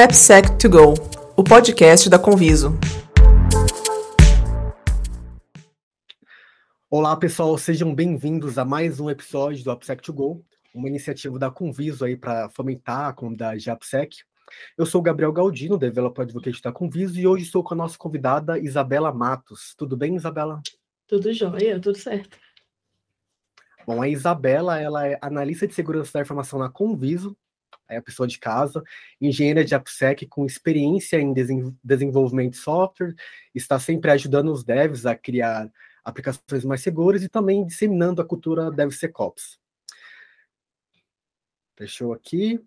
AppSec2Go, 0.00 0.94
o 1.36 1.44
podcast 1.44 2.08
da 2.08 2.18
Conviso. 2.18 2.72
Olá, 6.88 7.14
pessoal, 7.18 7.58
sejam 7.58 7.94
bem-vindos 7.94 8.56
a 8.56 8.64
mais 8.64 8.98
um 8.98 9.10
episódio 9.10 9.62
do 9.62 9.70
AppSec2Go, 9.70 10.42
uma 10.74 10.88
iniciativa 10.88 11.38
da 11.38 11.50
Conviso 11.50 12.06
aí 12.06 12.16
para 12.16 12.48
fomentar 12.48 13.08
a 13.08 13.12
comunidade 13.12 13.60
de 13.60 13.68
AppSec. 13.68 14.16
Eu 14.78 14.86
sou 14.86 15.02
o 15.02 15.04
Gabriel 15.04 15.34
Galdino, 15.34 15.76
developer 15.76 16.22
advocate 16.22 16.62
da 16.62 16.72
Conviso, 16.72 17.20
e 17.20 17.26
hoje 17.26 17.44
estou 17.44 17.62
com 17.62 17.74
a 17.74 17.76
nossa 17.76 17.98
convidada 17.98 18.58
Isabela 18.58 19.12
Matos. 19.12 19.74
Tudo 19.76 19.98
bem, 19.98 20.16
Isabela? 20.16 20.62
Tudo 21.06 21.30
jóia, 21.30 21.78
tudo 21.78 21.98
certo. 21.98 22.38
Bom, 23.86 24.00
a 24.00 24.08
Isabela, 24.08 24.80
ela 24.80 25.06
é 25.06 25.18
analista 25.20 25.66
de 25.66 25.74
segurança 25.74 26.12
da 26.14 26.22
informação 26.22 26.58
na 26.58 26.70
Conviso, 26.70 27.36
a 27.88 28.02
pessoa 28.02 28.26
de 28.26 28.38
casa, 28.38 28.82
engenheira 29.20 29.64
de 29.64 29.74
AppSec 29.74 30.26
com 30.26 30.46
experiência 30.46 31.20
em 31.20 31.32
desenvolvimento 31.82 32.52
de 32.52 32.58
software, 32.58 33.14
está 33.54 33.78
sempre 33.78 34.10
ajudando 34.10 34.52
os 34.52 34.64
devs 34.64 35.06
a 35.06 35.14
criar 35.14 35.70
aplicações 36.04 36.64
mais 36.64 36.82
seguras 36.82 37.22
e 37.22 37.28
também 37.28 37.66
disseminando 37.66 38.22
a 38.22 38.24
cultura 38.24 38.70
DevSecOps. 38.70 39.58
Fechou 41.76 42.12
aqui. 42.12 42.62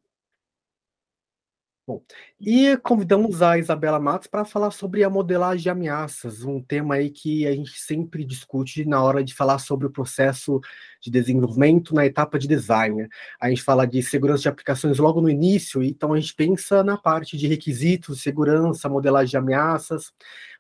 Bom, 1.86 2.02
e 2.40 2.78
convidamos 2.78 3.42
a 3.42 3.58
Isabela 3.58 4.00
Matos 4.00 4.30
para 4.30 4.46
falar 4.46 4.72
sobre 4.72 5.04
a 5.04 5.10
modelagem 5.10 5.64
de 5.64 5.70
ameaças, 5.70 6.42
um 6.42 6.62
tema 6.62 6.96
aí 6.96 7.10
que 7.10 7.46
a 7.46 7.54
gente 7.54 7.78
sempre 7.78 8.24
discute 8.24 8.86
na 8.86 9.04
hora 9.04 9.22
de 9.22 9.34
falar 9.34 9.60
sobre 9.60 9.86
o 9.86 9.90
processo 9.90 10.62
de 11.02 11.12
desenvolvimento 11.12 11.94
na 11.94 12.06
etapa 12.06 12.40
de 12.40 12.48
design. 12.48 13.06
A 13.38 13.50
gente 13.50 13.62
fala 13.62 13.86
de 13.86 14.02
segurança 14.02 14.44
de 14.44 14.48
aplicações 14.48 14.98
logo 14.98 15.20
no 15.20 15.30
início, 15.30 15.84
então 15.84 16.14
a 16.14 16.20
gente 16.20 16.34
pensa 16.34 16.86
na 16.86 16.96
parte 16.96 17.36
de 17.36 17.48
requisitos, 17.48 18.22
segurança, 18.22 18.88
modelagem 18.88 19.32
de 19.32 19.38
ameaças. 19.38 20.14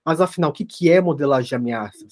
Mas 0.03 0.19
afinal, 0.19 0.49
o 0.49 0.53
que, 0.53 0.89
é 0.91 0.99
modelagem 0.99 1.47
de 1.47 1.55
ameaças? 1.55 2.11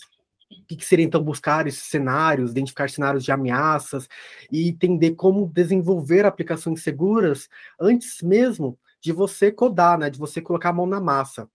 O 0.50 0.66
que 0.78 0.86
seria 0.86 1.04
então 1.06 1.22
buscar 1.22 1.68
esses 1.68 1.84
cenários, 1.84 2.52
identificar 2.52 2.90
cenários 2.90 3.26
de 3.26 3.32
ameaças 3.34 4.08
e 4.50 4.70
entender 4.70 5.16
como 5.16 5.48
desenvolver 5.48 6.26
aplicações 6.26 6.82
seguras 6.82 7.50
antes 7.78 8.22
mesmo 8.22 8.80
de 9.02 9.12
você 9.12 9.52
codar, 9.52 9.98
né, 9.98 10.10
de 10.10 10.20
você 10.20 10.42
colocar 10.42 10.70
a 10.70 10.74
mão 10.74 10.86
na 10.86 11.02
massa. 11.02 11.50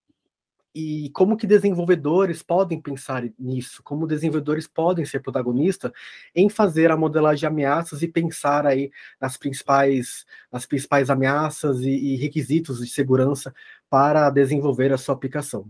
E 0.74 1.08
como 1.14 1.38
que 1.38 1.46
desenvolvedores 1.46 2.42
podem 2.42 2.78
pensar 2.78 3.24
nisso? 3.38 3.82
Como 3.82 4.06
desenvolvedores 4.06 4.68
podem 4.68 5.06
ser 5.06 5.20
protagonistas 5.20 5.90
em 6.34 6.50
fazer 6.50 6.90
a 6.90 6.96
modelagem 6.98 7.40
de 7.40 7.46
ameaças 7.46 8.02
e 8.02 8.08
pensar 8.08 8.66
aí 8.66 8.90
nas 9.18 9.38
principais, 9.38 10.26
nas 10.52 10.66
principais 10.66 11.08
ameaças 11.08 11.80
e, 11.80 11.88
e 11.88 12.16
requisitos 12.16 12.80
de 12.80 12.92
segurança 12.92 13.54
para 13.88 14.28
desenvolver 14.28 14.92
a 14.92 14.98
sua 14.98 15.14
aplicação. 15.14 15.66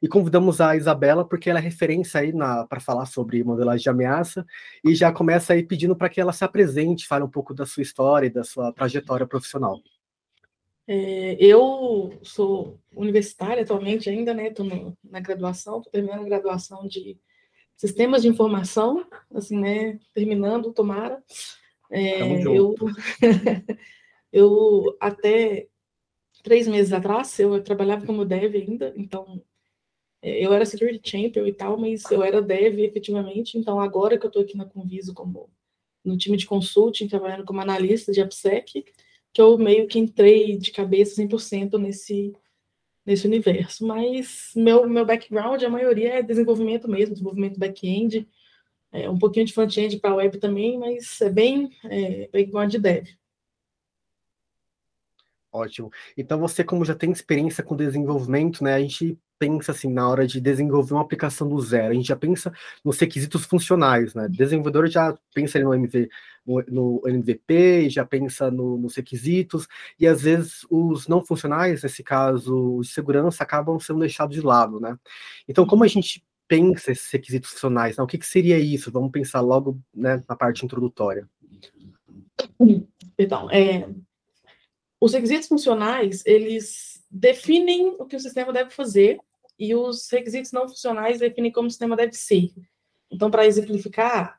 E 0.00 0.06
convidamos 0.06 0.60
a 0.60 0.76
Isabela, 0.76 1.26
porque 1.26 1.50
ela 1.50 1.58
é 1.58 1.62
referência 1.62 2.20
aí 2.20 2.32
para 2.68 2.78
falar 2.78 3.06
sobre 3.06 3.42
modelagem 3.42 3.82
de 3.82 3.88
ameaça, 3.88 4.46
e 4.84 4.94
já 4.94 5.10
começa 5.10 5.54
aí 5.54 5.62
pedindo 5.64 5.96
para 5.96 6.08
que 6.08 6.20
ela 6.20 6.32
se 6.32 6.44
apresente, 6.44 7.08
fale 7.08 7.24
um 7.24 7.30
pouco 7.30 7.52
da 7.54 7.66
sua 7.66 7.82
história 7.82 8.26
e 8.26 8.30
da 8.30 8.44
sua 8.44 8.72
trajetória 8.72 9.26
profissional. 9.26 9.80
É, 10.88 11.36
eu 11.40 12.18
sou 12.22 12.78
universitária 12.94 13.62
atualmente 13.62 14.08
ainda, 14.08 14.32
né? 14.32 14.48
Estou 14.48 14.66
na 15.02 15.20
graduação, 15.20 15.78
estou 15.78 15.92
terminando 15.92 16.20
a 16.20 16.28
graduação 16.28 16.86
de 16.86 17.18
sistemas 17.76 18.22
de 18.22 18.28
informação, 18.28 19.06
assim, 19.34 19.58
né? 19.58 19.98
Terminando, 20.14 20.72
tomara. 20.72 21.22
É, 21.90 22.42
eu, 22.46 22.74
eu 24.32 24.96
até 25.00 25.68
três 26.42 26.68
meses 26.68 26.92
atrás 26.92 27.38
eu 27.40 27.62
trabalhava 27.62 28.06
como 28.06 28.24
dev 28.24 28.54
ainda, 28.54 28.92
então 28.96 29.42
é, 30.22 30.44
eu 30.44 30.52
era 30.52 30.64
security 30.64 31.10
champion 31.10 31.46
e 31.46 31.52
tal, 31.52 31.76
mas 31.76 32.08
eu 32.10 32.22
era 32.22 32.40
dev 32.40 32.78
efetivamente. 32.78 33.58
Então 33.58 33.80
agora 33.80 34.18
que 34.18 34.24
eu 34.24 34.28
estou 34.28 34.42
aqui 34.42 34.56
na 34.56 34.64
Conviso 34.64 35.12
como 35.12 35.50
no 36.04 36.16
time 36.16 36.36
de 36.36 36.46
consulting, 36.46 37.08
trabalhando 37.08 37.44
como 37.44 37.60
analista 37.60 38.12
de 38.12 38.20
AppSec, 38.20 38.84
que 39.36 39.42
eu 39.42 39.58
meio 39.58 39.86
que 39.86 39.98
entrei 39.98 40.56
de 40.56 40.70
cabeça 40.70 41.20
100% 41.22 41.78
nesse, 41.78 42.34
nesse 43.04 43.26
universo. 43.26 43.86
Mas 43.86 44.50
meu, 44.56 44.88
meu 44.88 45.04
background, 45.04 45.62
a 45.62 45.68
maioria 45.68 46.14
é 46.14 46.22
desenvolvimento 46.22 46.88
mesmo, 46.88 47.12
desenvolvimento 47.12 47.60
back-end, 47.60 48.26
é, 48.90 49.10
um 49.10 49.18
pouquinho 49.18 49.44
de 49.44 49.52
front-end 49.52 50.00
para 50.00 50.14
web 50.14 50.38
também, 50.38 50.78
mas 50.78 51.20
é 51.20 51.28
bem 51.28 51.70
é, 51.84 52.30
background 52.32 52.70
de 52.70 52.78
dev. 52.78 53.08
Ótimo. 55.52 55.92
Então 56.16 56.40
você, 56.40 56.64
como 56.64 56.82
já 56.82 56.94
tem 56.94 57.12
experiência 57.12 57.62
com 57.62 57.76
desenvolvimento, 57.76 58.64
né? 58.64 58.72
A 58.72 58.80
gente 58.80 59.18
pensa 59.38 59.72
assim 59.72 59.92
na 59.92 60.08
hora 60.08 60.26
de 60.26 60.40
desenvolver 60.40 60.94
uma 60.94 61.02
aplicação 61.02 61.48
do 61.48 61.60
zero, 61.60 61.92
a 61.92 61.94
gente 61.94 62.08
já 62.08 62.16
pensa 62.16 62.52
nos 62.84 62.98
requisitos 62.98 63.44
funcionais, 63.44 64.14
né? 64.14 64.26
O 64.26 64.30
desenvolvedor 64.30 64.86
já 64.88 65.16
pensa 65.34 65.58
no, 65.58 65.74
MV, 65.74 66.08
no, 66.46 66.64
no 66.68 67.02
MVP, 67.08 67.90
já 67.90 68.04
pensa 68.04 68.50
no, 68.50 68.78
nos 68.78 68.96
requisitos, 68.96 69.66
e 69.98 70.06
às 70.06 70.22
vezes 70.22 70.66
os 70.70 71.06
não 71.06 71.24
funcionais, 71.24 71.82
nesse 71.82 72.02
caso 72.02 72.80
de 72.82 72.88
segurança, 72.88 73.42
acabam 73.42 73.78
sendo 73.78 74.00
deixados 74.00 74.34
de 74.34 74.42
lado, 74.42 74.80
né? 74.80 74.98
Então, 75.48 75.66
como 75.66 75.84
a 75.84 75.88
gente 75.88 76.24
pensa 76.48 76.92
esses 76.92 77.10
requisitos 77.10 77.50
funcionais? 77.50 77.96
Né? 77.96 78.04
O 78.04 78.06
que, 78.06 78.18
que 78.18 78.26
seria 78.26 78.58
isso? 78.58 78.92
Vamos 78.92 79.10
pensar 79.10 79.40
logo 79.40 79.78
né, 79.94 80.22
na 80.28 80.36
parte 80.36 80.64
introdutória. 80.64 81.28
Então, 83.18 83.50
é, 83.50 83.88
os 85.00 85.12
requisitos 85.12 85.48
funcionais, 85.48 86.22
eles 86.24 87.04
definem 87.10 87.96
o 87.98 88.04
que 88.04 88.16
o 88.16 88.20
sistema 88.20 88.52
deve 88.52 88.70
fazer 88.70 89.18
e 89.58 89.74
os 89.74 90.10
requisitos 90.10 90.52
não 90.52 90.68
funcionais 90.68 91.18
definem 91.18 91.50
como 91.50 91.68
o 91.68 91.70
sistema 91.70 91.96
deve 91.96 92.12
ser. 92.12 92.50
Então, 93.10 93.30
para 93.30 93.46
exemplificar, 93.46 94.38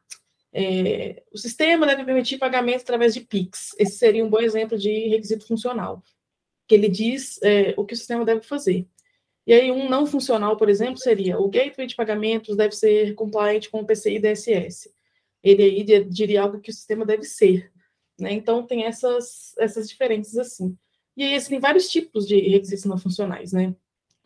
é, 0.53 1.23
o 1.31 1.37
sistema 1.37 1.85
deve 1.85 2.03
permitir 2.03 2.37
pagamento 2.37 2.81
através 2.81 3.13
de 3.13 3.21
PIX. 3.21 3.75
Esse 3.79 3.97
seria 3.97 4.23
um 4.23 4.29
bom 4.29 4.39
exemplo 4.39 4.77
de 4.77 5.07
requisito 5.07 5.47
funcional, 5.47 6.03
que 6.67 6.75
ele 6.75 6.89
diz 6.89 7.41
é, 7.41 7.73
o 7.77 7.85
que 7.85 7.93
o 7.93 7.97
sistema 7.97 8.25
deve 8.25 8.41
fazer. 8.41 8.87
E 9.45 9.53
aí, 9.53 9.71
um 9.71 9.87
não 9.89 10.05
funcional, 10.05 10.57
por 10.57 10.67
exemplo, 10.67 10.97
seria 10.97 11.39
o 11.39 11.47
gateway 11.47 11.87
de 11.87 11.95
pagamentos 11.95 12.57
deve 12.57 12.75
ser 12.75 13.15
compliant 13.15 13.69
com 13.69 13.79
o 13.79 13.85
PCI 13.85 14.19
DSS. 14.19 14.91
Ele 15.41 15.63
aí 15.63 16.03
diria 16.05 16.41
algo 16.41 16.59
que 16.59 16.69
o 16.69 16.73
sistema 16.73 17.05
deve 17.05 17.23
ser. 17.23 17.71
Né? 18.19 18.33
Então, 18.33 18.65
tem 18.65 18.83
essas, 18.83 19.53
essas 19.57 19.87
diferenças 19.87 20.37
assim. 20.37 20.77
E 21.15 21.23
aí, 21.23 21.35
assim, 21.35 21.51
tem 21.51 21.59
vários 21.59 21.87
tipos 21.87 22.27
de 22.27 22.37
requisitos 22.39 22.85
não 22.85 22.97
funcionais, 22.97 23.53
né? 23.53 23.73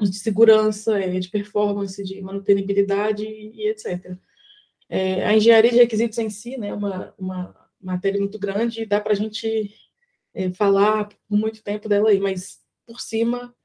De 0.01 0.17
segurança, 0.17 0.99
é, 0.99 1.19
de 1.19 1.29
performance, 1.29 2.03
de 2.03 2.21
manutenibilidade 2.21 3.23
e 3.23 3.69
etc. 3.69 4.17
É, 4.89 5.25
a 5.25 5.35
engenharia 5.35 5.71
de 5.71 5.77
requisitos 5.77 6.17
em 6.17 6.29
si, 6.29 6.57
né, 6.57 6.69
é 6.69 6.73
uma, 6.73 7.13
uma 7.17 7.55
matéria 7.79 8.19
muito 8.19 8.39
grande, 8.39 8.81
e 8.81 8.85
dá 8.85 8.99
para 8.99 9.13
a 9.13 9.15
gente 9.15 9.73
é, 10.33 10.51
falar 10.51 11.05
por 11.05 11.37
muito 11.37 11.63
tempo 11.63 11.87
dela 11.87 12.09
aí, 12.09 12.19
mas 12.19 12.59
por 12.85 12.99
cima 12.99 13.55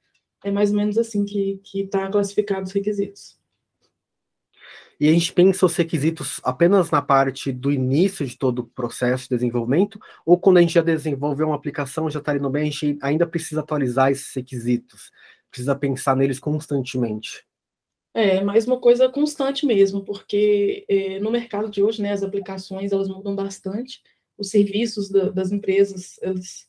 é 0.44 0.50
mais 0.50 0.70
ou 0.70 0.76
menos 0.76 0.98
assim 0.98 1.24
que 1.24 1.60
está 1.74 2.08
classificado 2.08 2.64
os 2.66 2.72
requisitos. 2.72 3.36
E 4.98 5.08
a 5.08 5.12
gente 5.12 5.32
pensa 5.32 5.66
os 5.66 5.76
requisitos 5.76 6.40
apenas 6.42 6.90
na 6.90 7.02
parte 7.02 7.52
do 7.52 7.70
início 7.70 8.24
de 8.24 8.36
todo 8.36 8.60
o 8.60 8.66
processo 8.66 9.24
de 9.24 9.36
desenvolvimento, 9.36 10.00
ou 10.24 10.38
quando 10.38 10.56
a 10.56 10.60
gente 10.62 10.74
já 10.74 10.82
desenvolveu 10.82 11.48
uma 11.48 11.56
aplicação, 11.56 12.08
já 12.08 12.18
está 12.18 12.32
no 12.34 12.48
bem, 12.48 12.62
a 12.62 12.70
gente 12.70 12.98
ainda 13.02 13.26
precisa 13.26 13.60
atualizar 13.60 14.10
esses 14.10 14.34
requisitos, 14.34 15.10
precisa 15.50 15.74
pensar 15.74 16.16
neles 16.16 16.38
constantemente. 16.38 17.44
É, 18.14 18.42
mais 18.42 18.66
uma 18.66 18.80
coisa 18.80 19.10
constante 19.10 19.66
mesmo, 19.66 20.02
porque 20.02 20.86
é, 20.88 21.20
no 21.20 21.30
mercado 21.30 21.70
de 21.70 21.82
hoje, 21.82 22.00
né, 22.00 22.12
as 22.12 22.22
aplicações 22.22 22.90
elas 22.90 23.08
mudam 23.08 23.34
bastante, 23.34 24.02
os 24.38 24.48
serviços 24.48 25.10
da, 25.10 25.28
das 25.28 25.52
empresas 25.52 26.18
eles, 26.22 26.66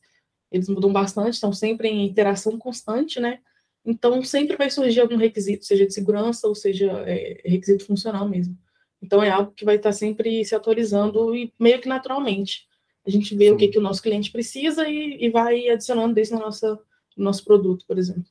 eles 0.52 0.68
mudam 0.68 0.92
bastante, 0.92 1.36
estão 1.36 1.54
sempre 1.54 1.88
em 1.88 2.06
interação 2.06 2.58
constante, 2.58 3.20
né? 3.20 3.40
Então, 3.86 4.22
sempre 4.22 4.58
vai 4.58 4.70
surgir 4.70 5.00
algum 5.00 5.16
requisito, 5.16 5.64
seja 5.64 5.86
de 5.88 5.94
segurança 5.94 6.46
ou 6.46 6.54
seja 6.54 6.92
é, 7.08 7.42
requisito 7.46 7.86
funcional 7.86 8.28
mesmo. 8.28 8.58
Então, 9.02 9.24
é 9.24 9.30
algo 9.30 9.54
que 9.54 9.64
vai 9.64 9.78
estar 9.78 9.94
sempre 9.94 10.44
se 10.44 10.54
atualizando 10.54 11.34
e 11.34 11.54
meio 11.58 11.80
que 11.80 11.88
naturalmente. 11.88 12.68
A 13.06 13.10
gente 13.10 13.34
vê 13.34 13.46
Sim. 13.46 13.52
o 13.52 13.58
que, 13.58 13.70
que 13.70 13.80
o 13.80 13.82
nosso 13.82 14.02
cliente 14.02 14.30
precisa 14.30 14.90
e, 14.90 15.24
e 15.24 15.30
vai 15.30 15.70
adicionando 15.70 16.20
isso 16.20 16.34
no, 16.34 16.42
nosso 16.42 16.78
no 17.16 17.24
nosso 17.24 17.46
produto, 17.46 17.86
por 17.88 17.98
exemplo. 17.98 18.26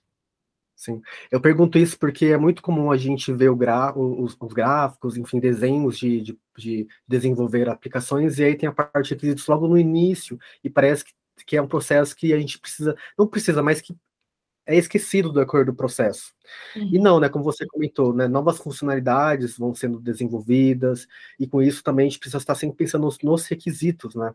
Sim, 0.77 1.01
eu 1.31 1.41
pergunto 1.41 1.79
isso 1.79 1.99
porque 1.99 2.27
é 2.27 2.37
muito 2.37 2.61
comum 2.61 2.91
a 2.91 2.99
gente 2.99 3.33
ver 3.33 3.53
gra 3.55 3.99
os, 3.99 4.37
os, 4.39 4.53
gráficos, 4.53 5.17
enfim, 5.17 5.41
desenhos 5.41 5.99
de, 5.99 6.21
de, 6.21 6.39
de, 6.59 6.89
desenvolver 7.09 7.67
aplicações, 7.71 8.39
e 8.39 8.45
aí 8.45 8.55
tem 8.55 8.69
a 8.69 8.73
parte 8.73 9.09
de 9.09 9.15
requisitos 9.15 9.47
logo 9.47 9.67
no 9.67 9.79
início, 9.79 10.39
e 10.63 10.69
parece 10.69 11.03
que, 11.03 11.15
que 11.47 11.57
é 11.57 11.63
um 11.63 11.67
processo 11.67 12.15
que 12.15 12.31
a 12.35 12.39
gente 12.39 12.59
precisa, 12.59 12.95
não 13.19 13.27
precisa, 13.27 13.63
mas 13.63 13.81
que 13.81 13.97
é 14.67 14.77
esquecido 14.77 15.33
do 15.33 15.41
decorrer 15.41 15.65
do 15.65 15.75
processo. 15.75 16.35
Uhum. 16.77 16.91
E 16.93 16.99
não, 16.99 17.21
né, 17.21 17.29
como 17.31 17.45
você 17.45 17.65
comentou, 17.67 18.13
né, 18.13 18.29
novas 18.29 18.59
funcionalidades 18.59 19.57
vão 19.57 19.75
sendo 19.75 19.99
desenvolvidas, 19.99 21.07
e 21.41 21.47
com 21.47 21.63
isso 21.63 21.83
também 21.83 22.07
a 22.07 22.11
gente 22.11 22.19
precisa 22.19 22.39
estar 22.39 22.55
sempre 22.55 22.77
pensando 22.77 23.05
nos, 23.05 23.19
nos 23.23 23.47
requisitos, 23.47 24.15
né? 24.15 24.35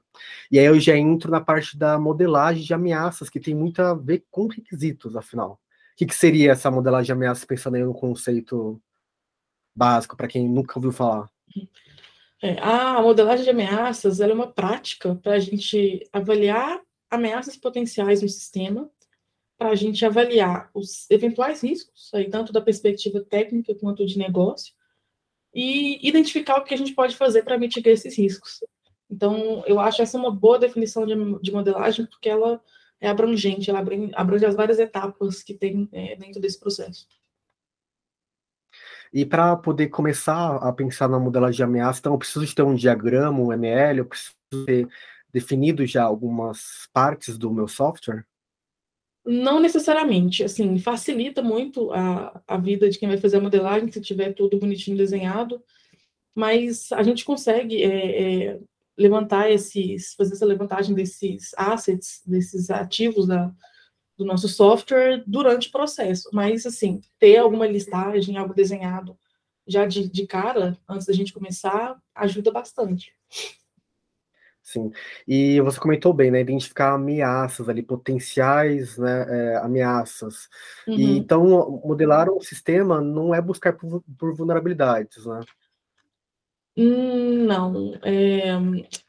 E 0.50 0.58
aí 0.58 0.66
eu 0.66 0.80
já 0.80 0.98
entro 0.98 1.30
na 1.30 1.42
parte 1.42 1.78
da 1.78 2.00
modelagem 2.00 2.64
de 2.64 2.74
ameaças, 2.74 3.30
que 3.30 3.40
tem 3.40 3.54
muito 3.54 3.80
a 3.82 3.94
ver 3.94 4.26
com 4.32 4.48
requisitos, 4.48 5.16
afinal. 5.16 5.60
Que, 6.02 6.08
que 6.08 6.16
seria 6.16 6.54
essa 6.54 6.72
modelagem 6.72 7.06
de 7.06 7.12
ameaças, 7.12 7.46
pensando 7.46 7.78
em 7.78 7.86
um 7.86 7.94
conceito 7.94 8.82
básico, 9.76 10.18
para 10.18 10.28
quem 10.28 10.50
nunca 10.50 10.80
ouviu 10.80 10.92
falar? 10.92 11.30
É, 12.42 12.58
a 12.60 13.00
modelagem 13.00 13.44
de 13.44 13.52
ameaças 13.52 14.20
é 14.20 14.26
uma 14.34 14.52
prática 14.52 15.14
para 15.14 15.34
a 15.34 15.40
gente 15.40 16.04
avaliar 16.12 16.82
ameaças 17.08 17.56
potenciais 17.56 18.24
no 18.24 18.30
sistema 18.30 18.90
para 19.60 19.70
a 19.70 19.76
gente 19.76 20.04
avaliar 20.04 20.72
os 20.74 21.06
eventuais 21.08 21.62
riscos, 21.62 22.12
aí 22.16 22.28
tanto 22.28 22.52
da 22.52 22.62
perspectiva 22.62 23.22
técnica 23.22 23.76
quanto 23.76 24.04
de 24.04 24.18
negócio, 24.18 24.74
e 25.54 26.00
identificar 26.02 26.58
o 26.58 26.64
que 26.64 26.74
a 26.74 26.78
gente 26.78 26.96
pode 26.96 27.16
fazer 27.16 27.44
para 27.44 27.60
mitigar 27.60 27.94
esses 27.94 28.18
riscos. 28.18 28.64
Então, 29.08 29.64
eu 29.68 29.80
acho 29.80 30.02
essa 30.02 30.18
uma 30.18 30.32
boa 30.32 30.58
definição 30.58 31.06
de, 31.06 31.14
de 31.44 31.52
modelagem, 31.52 32.08
porque 32.08 32.28
ela 32.28 32.60
é 33.02 33.10
abrangente, 33.10 33.70
ela 33.70 33.80
abrange, 33.80 34.46
as 34.46 34.56
várias 34.56 34.78
etapas 34.78 35.42
que 35.42 35.56
tem 35.56 35.90
é, 35.92 36.16
dentro 36.16 36.40
desse 36.40 36.60
processo. 36.60 37.08
E 39.12 39.26
para 39.26 39.58
poder 39.58 39.88
começar 39.88 40.56
a 40.58 40.72
pensar 40.72 41.10
na 41.10 41.20
modelagem 41.20 41.58
de 41.58 41.64
ameaça, 41.64 42.00
então 42.00 42.14
eu 42.14 42.20
preciso 42.20 42.46
de 42.46 42.56
ter 42.56 42.62
um 42.62 42.76
diagrama, 42.76 43.40
um 43.40 43.52
ML, 43.52 44.00
eu 44.00 44.06
preciso 44.06 44.36
ter 44.66 44.88
definido 45.34 45.86
já 45.86 46.04
algumas 46.04 46.88
partes 46.94 47.38
do 47.38 47.52
meu 47.52 47.68
software? 47.68 48.26
Não 49.26 49.60
necessariamente, 49.60 50.44
assim, 50.44 50.78
facilita 50.80 51.42
muito 51.42 51.92
a, 51.92 52.42
a 52.48 52.58
vida 52.58 52.90
de 52.90 52.98
quem 52.98 53.10
vai 53.10 53.18
fazer 53.18 53.38
a 53.38 53.42
modelagem, 53.42 53.92
se 53.92 54.02
tiver 54.02 54.34
tudo 54.34 54.60
bonitinho 54.60 54.98
desenhado, 54.98 55.62
mas 56.34 56.92
a 56.92 57.04
gente 57.04 57.26
consegue 57.26 57.84
é, 57.84 58.48
é, 58.52 58.60
levantar 58.98 59.50
esses, 59.50 60.14
fazer 60.14 60.34
essa 60.34 60.46
levantagem 60.46 60.96
desses 60.96 61.52
assets, 61.58 62.22
desses 62.26 62.70
ativos 62.70 63.28
da, 63.28 63.52
do 64.18 64.26
nosso 64.26 64.48
software 64.48 65.24
durante 65.26 65.70
o 65.70 65.72
processo, 65.72 66.30
mas, 66.34 66.66
assim, 66.66 67.02
ter 67.20 67.38
alguma 67.38 67.68
listagem, 67.68 68.38
algo 68.38 68.54
desenhado 68.54 69.18
já 69.68 69.86
de, 69.86 70.10
de 70.10 70.28
cara, 70.28 70.78
antes 70.88 71.08
da 71.08 71.14
gente 71.14 71.34
começar, 71.34 71.98
ajuda 72.16 72.52
bastante. 72.52 73.14
Sim, 74.64 74.92
e 75.28 75.60
você 75.62 75.80
comentou 75.80 76.14
bem, 76.14 76.30
né? 76.32 76.40
Identificar 76.40 76.94
ameaças 76.94 77.68
ali, 77.68 77.82
potenciais 77.82 78.98
né, 78.98 79.26
é, 79.28 79.56
ameaças. 79.58 80.48
Uhum. 80.88 80.96
E, 80.96 81.18
então, 81.18 81.82
modelar 81.84 82.30
um 82.30 82.40
sistema 82.40 83.02
não 83.02 83.34
é 83.34 83.42
buscar 83.42 83.74
por, 83.74 84.04
por 84.18 84.36
vulnerabilidades, 84.36 85.26
né? 85.26 85.42
Hum, 86.78 87.46
não. 87.46 87.94
É, 88.04 88.52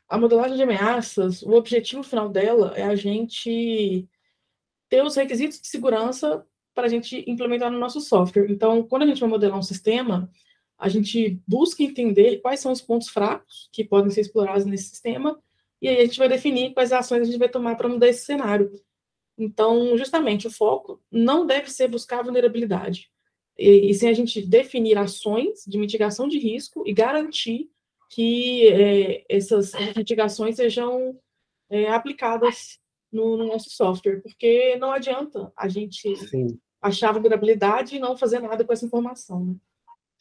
a 0.09 0.19
modelagem 0.19 0.57
de 0.57 0.63
ameaças, 0.63 1.43
o 1.43 1.53
objetivo 1.53 2.03
final 2.03 2.29
dela 2.29 2.75
é 2.77 2.83
a 2.83 2.97
gente 2.97 4.09
ter 4.91 5.05
os 5.05 5.17
requisitos 5.17 5.61
de 5.61 5.69
segurança 5.69 6.47
para 6.75 6.87
a 6.87 6.91
gente 6.91 7.25
implementar 7.31 7.71
no 7.71 7.79
nosso 7.79 8.01
software. 8.01 8.51
Então, 8.51 8.83
quando 8.83 9.03
a 9.05 9.07
gente 9.07 9.21
vai 9.21 9.29
modelar 9.29 9.59
um 9.59 9.63
sistema, 9.63 10.31
a 10.79 10.89
gente 10.89 11.41
busca 11.47 11.83
entender 11.83 12.41
quais 12.41 12.61
são 12.61 12.73
os 12.73 12.83
pontos 12.83 13.09
fracos 13.09 13.69
que 13.73 13.85
podem 13.85 14.11
ser 14.11 14.23
explorados 14.23 14.67
nesse 14.67 14.91
sistema, 14.91 15.41
e 15.81 15.89
aí 15.89 15.99
a 15.99 16.05
gente 16.07 16.19
vai 16.19 16.29
definir 16.29 16.75
quais 16.75 16.93
ações 16.93 17.23
a 17.23 17.25
gente 17.25 17.39
vai 17.39 17.49
tomar 17.49 17.77
para 17.77 17.89
mudar 17.89 18.09
esse 18.09 18.25
cenário. 18.25 18.73
Então, 19.39 19.97
justamente, 19.97 20.49
o 20.49 20.51
foco 20.51 21.03
não 21.13 21.47
deve 21.47 21.71
ser 21.71 21.89
buscar 21.89 22.23
vulnerabilidade, 22.25 23.12
e, 23.59 23.91
e 23.91 23.95
sim 23.95 24.09
a 24.09 24.13
gente 24.13 24.45
definir 24.47 24.99
ações 24.99 25.65
de 25.67 25.79
mitigação 25.79 26.29
de 26.29 26.39
risco 26.39 26.83
e 26.87 26.93
garantir 26.93 27.71
que 28.11 28.69
é, 28.69 29.25
essas 29.29 29.73
mitigações 29.97 30.57
sejam 30.57 31.19
é, 31.71 31.89
aplicadas 31.91 32.79
no, 33.11 33.37
no, 33.37 33.47
nosso 33.47 33.71
software, 33.71 34.21
porque 34.21 34.77
não 34.77 34.93
adianta 34.93 35.53
a 35.57 35.69
gente 35.69 36.15
sim. 36.17 36.59
achar 36.81 37.13
vulnerabilidade 37.13 37.97
e 37.97 37.99
não 37.99 38.17
fazer 38.17 38.41
nada 38.41 38.65
com 38.65 38.73
essa 38.73 38.85
informação. 38.85 39.45
Né? 39.45 39.55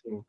Sim. 0.03 0.23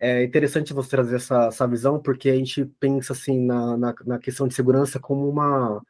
É 0.00 0.24
interessante 0.24 0.72
você 0.72 0.90
trazer 0.90 1.16
essa, 1.16 1.46
essa 1.46 1.66
visão, 1.66 2.00
porque 2.00 2.28
a 2.28 2.36
gente 2.36 2.64
pensa 2.80 3.12
assim 3.12 3.40
na, 3.40 3.76
na, 3.76 3.94
na, 4.04 4.18
questão 4.18 4.46
de 4.46 4.54
segurança 4.54 4.98
como 4.98 5.28
uma, 5.28 5.82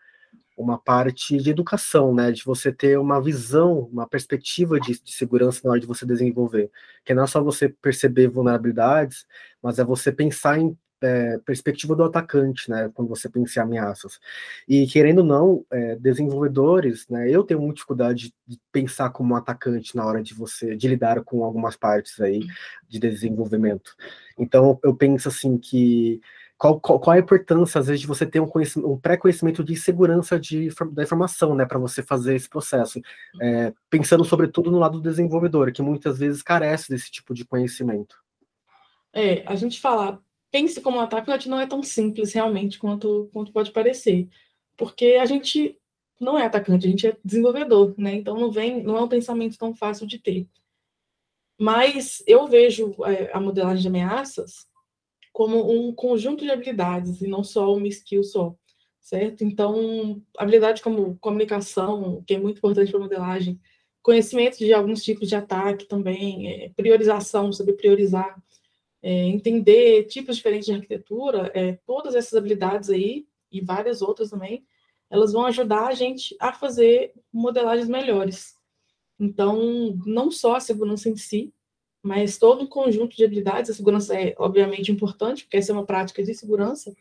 uma 0.57 0.79
parte 0.79 1.37
de 1.37 1.51
educação, 1.51 2.15
né? 2.15 2.31
De 2.33 2.45
você 2.45 2.73
ter 2.73 2.99
uma 2.99 3.21
visão, 3.21 3.89
uma 3.93 4.07
perspectiva 4.09 4.79
de, 4.79 5.01
de 5.03 5.13
segurança 5.13 5.61
na 5.65 5.73
hora 5.73 5.81
de 5.81 5.87
você 5.87 6.07
desenvolver. 6.07 6.71
Que 7.05 7.15
não 7.15 7.25
é 7.25 7.27
só 7.27 7.43
você 7.43 7.69
perceber 7.69 8.29
vulnerabilidades, 8.29 9.27
mas 9.63 9.79
é 9.79 9.85
você 9.85 10.13
pensar 10.13 10.59
em 10.59 10.77
é, 11.05 11.39
perspectiva 11.39 11.95
do 11.95 12.03
atacante, 12.03 12.71
né, 12.71 12.91
quando 12.95 13.09
você 13.09 13.29
pensa 13.29 13.61
em 13.61 13.63
ameaças. 13.63 14.19
E 14.67 14.87
querendo 14.87 15.19
ou 15.19 15.25
não, 15.25 15.67
é, 15.71 15.97
desenvolvedores, 15.97 17.07
né, 17.09 17.31
eu 17.31 17.45
tenho 17.45 17.61
muita 17.61 17.75
dificuldade 17.75 18.35
de 18.47 18.59
pensar 18.73 19.11
como 19.11 19.35
um 19.35 19.37
atacante 19.37 19.95
na 19.95 20.07
hora 20.07 20.23
de 20.23 20.33
você 20.35 20.75
de 20.75 20.89
lidar 20.89 21.23
com 21.23 21.45
algumas 21.45 21.77
partes 21.77 22.19
aí 22.21 22.41
de 22.89 22.99
desenvolvimento. 22.99 23.95
Então 24.39 24.79
eu 24.83 24.95
penso 24.95 25.29
assim 25.29 25.59
que 25.59 26.21
qual, 26.65 26.81
qual, 26.81 26.99
qual, 26.99 27.15
a 27.15 27.21
importância, 27.21 27.79
às 27.79 27.89
vezes, 27.89 28.01
de 28.01 28.07
você 28.07 28.25
ter 28.25 28.41
um, 28.41 28.51
um 28.87 28.99
pré-conhecimento 28.99 29.63
de 29.63 29.77
segurança 29.77 30.41
de, 30.41 30.71
da 30.93 31.03
informação, 31.03 31.55
né, 31.55 31.67
para 31.67 31.79
você 31.79 32.03
fazer 32.03 32.35
esse 32.35 32.49
processo, 32.49 33.03
é, 33.39 33.71
pensando 33.91 34.25
sobretudo 34.25 34.71
no 34.71 34.79
lado 34.79 34.99
do 34.99 35.11
desenvolvedor, 35.11 35.71
que 35.73 35.83
muitas 35.83 36.19
vezes 36.19 36.41
carece 36.43 36.89
desse 36.89 37.11
tipo 37.11 37.35
de 37.35 37.45
conhecimento. 37.45 38.17
É, 39.13 39.43
a 39.47 39.55
gente 39.55 39.79
fala 39.79 40.23
pense 40.51 40.81
como 40.81 40.97
um 40.97 41.01
ataque, 41.01 41.49
não 41.49 41.61
é 41.61 41.67
tão 41.67 41.83
simples 41.83 42.33
realmente 42.33 42.79
quanto, 42.79 43.29
quanto 43.33 43.53
pode 43.53 43.71
parecer. 43.71 44.27
Porque 44.75 45.19
a 45.21 45.27
gente 45.27 45.77
não 46.19 46.39
é 46.39 46.47
atacante, 46.47 46.87
a 46.87 46.91
gente 46.91 47.07
é 47.09 47.17
desenvolvedor, 47.23 47.93
né? 47.99 48.15
Então 48.15 48.39
não 48.39 48.51
vem, 48.51 48.83
não 48.83 48.97
é 48.97 49.03
um 49.03 49.09
pensamento 49.09 49.59
tão 49.59 49.75
fácil 49.75 50.07
de 50.07 50.19
ter. 50.19 50.47
Mas 51.61 52.23
eu 52.27 52.47
vejo 52.47 52.95
é, 53.05 53.31
a 53.35 53.41
modelagem 53.41 53.83
de 53.83 53.89
ameaças 53.89 54.67
como 55.35 55.69
um 55.69 55.93
conjunto 55.93 56.45
de 56.45 56.51
habilidades 56.53 57.21
e 57.21 57.27
não 57.27 57.43
só 57.43 57.75
uma 57.75 57.89
skill 57.89 58.23
só, 58.23 58.55
certo? 59.01 59.43
Então, 59.43 60.23
habilidade 60.39 60.81
como 60.81 61.19
comunicação, 61.19 62.23
que 62.25 62.35
é 62.35 62.39
muito 62.39 62.59
importante 62.59 62.93
para 62.93 63.01
modelagem, 63.01 63.61
conhecimento 64.01 64.59
de 64.59 64.73
alguns 64.73 65.03
tipos 65.03 65.29
de 65.29 65.35
ataque 65.35 65.87
também, 65.87 66.53
é, 66.53 66.69
priorização, 66.77 67.53
saber 67.53 67.73
priorizar, 67.73 68.41
é, 69.03 69.25
entender 69.25 70.05
tipos 70.05 70.37
diferentes 70.37 70.67
de 70.67 70.73
arquitetura, 70.73 71.51
é, 71.53 71.81
todas 71.85 72.15
essas 72.15 72.35
habilidades 72.35 72.89
aí, 72.89 73.27
e 73.51 73.61
várias 73.61 74.03
outras 74.03 74.31
também, 74.31 74.65
elas 75.11 75.33
vão 75.33 75.45
ajudar 75.47 75.89
a 75.89 75.95
gente 75.95 76.37
a 76.39 76.53
fazer 76.53 77.13
modelagens 77.33 77.89
melhores. 77.89 78.55
Então, 79.19 79.99
não 80.07 80.31
só 80.31 80.55
a 80.55 80.61
segurança 80.61 81.09
em 81.09 81.17
si, 81.17 81.53
mas 82.05 82.37
todo 82.37 82.65
um 82.65 82.67
conjunto 82.67 83.17
de 83.17 83.25
habilidades. 83.25 83.71
A 83.71 83.75
segurança 83.75 84.15
é, 84.15 84.35
obviamente, 84.39 84.93
importante, 84.93 85.45
porque 85.45 85.57
essa 85.57 85.73
é 85.73 85.75
uma 85.75 85.87
prática 85.87 86.23
de 86.23 86.35
segurança, 86.35 86.95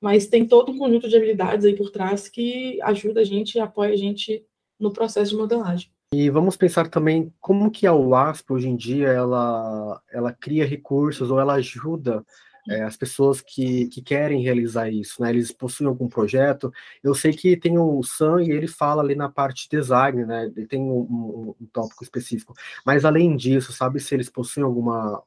mas 0.00 0.26
tem 0.26 0.44
todo 0.44 0.72
um 0.72 0.76
conjunto 0.76 1.08
de 1.08 1.16
habilidades 1.16 1.64
aí 1.64 1.76
por 1.76 1.90
trás 1.90 2.28
que 2.28 2.82
ajuda 2.82 3.20
a 3.20 3.24
gente 3.24 3.54
e 3.54 3.60
apoia 3.60 3.92
a 3.92 3.96
gente 3.96 4.44
no 4.78 4.92
processo 4.92 5.30
de 5.30 5.36
modelagem. 5.36 5.88
E 6.12 6.28
vamos 6.28 6.56
pensar 6.56 6.88
também 6.88 7.32
como 7.40 7.70
que 7.70 7.86
a 7.86 7.94
UASP 7.94 8.52
hoje 8.52 8.68
em 8.68 8.74
dia 8.74 9.08
ela, 9.08 10.02
ela 10.10 10.32
cria 10.32 10.66
recursos 10.66 11.30
ou 11.30 11.38
ela 11.38 11.54
ajuda 11.54 12.24
é, 12.68 12.82
as 12.82 12.96
pessoas 12.96 13.40
que, 13.40 13.86
que 13.88 14.02
querem 14.02 14.42
realizar 14.42 14.90
isso, 14.90 15.22
né? 15.22 15.30
Eles 15.30 15.50
possuem 15.50 15.88
algum 15.88 16.08
projeto. 16.08 16.72
Eu 17.02 17.14
sei 17.14 17.32
que 17.32 17.56
tem 17.56 17.78
o 17.78 18.02
Sam 18.02 18.42
e 18.42 18.50
ele 18.50 18.66
fala 18.66 19.02
ali 19.02 19.14
na 19.14 19.28
parte 19.28 19.68
de 19.68 19.78
design, 19.78 20.24
né? 20.24 20.52
Ele 20.54 20.66
tem 20.66 20.80
um, 20.80 21.00
um, 21.00 21.54
um 21.60 21.66
tópico 21.72 22.04
específico. 22.04 22.54
Mas 22.84 23.04
além 23.04 23.36
disso, 23.36 23.72
sabe 23.72 24.00
se 24.00 24.14
eles 24.14 24.28
possuem 24.28 24.64
alguma 24.64 25.22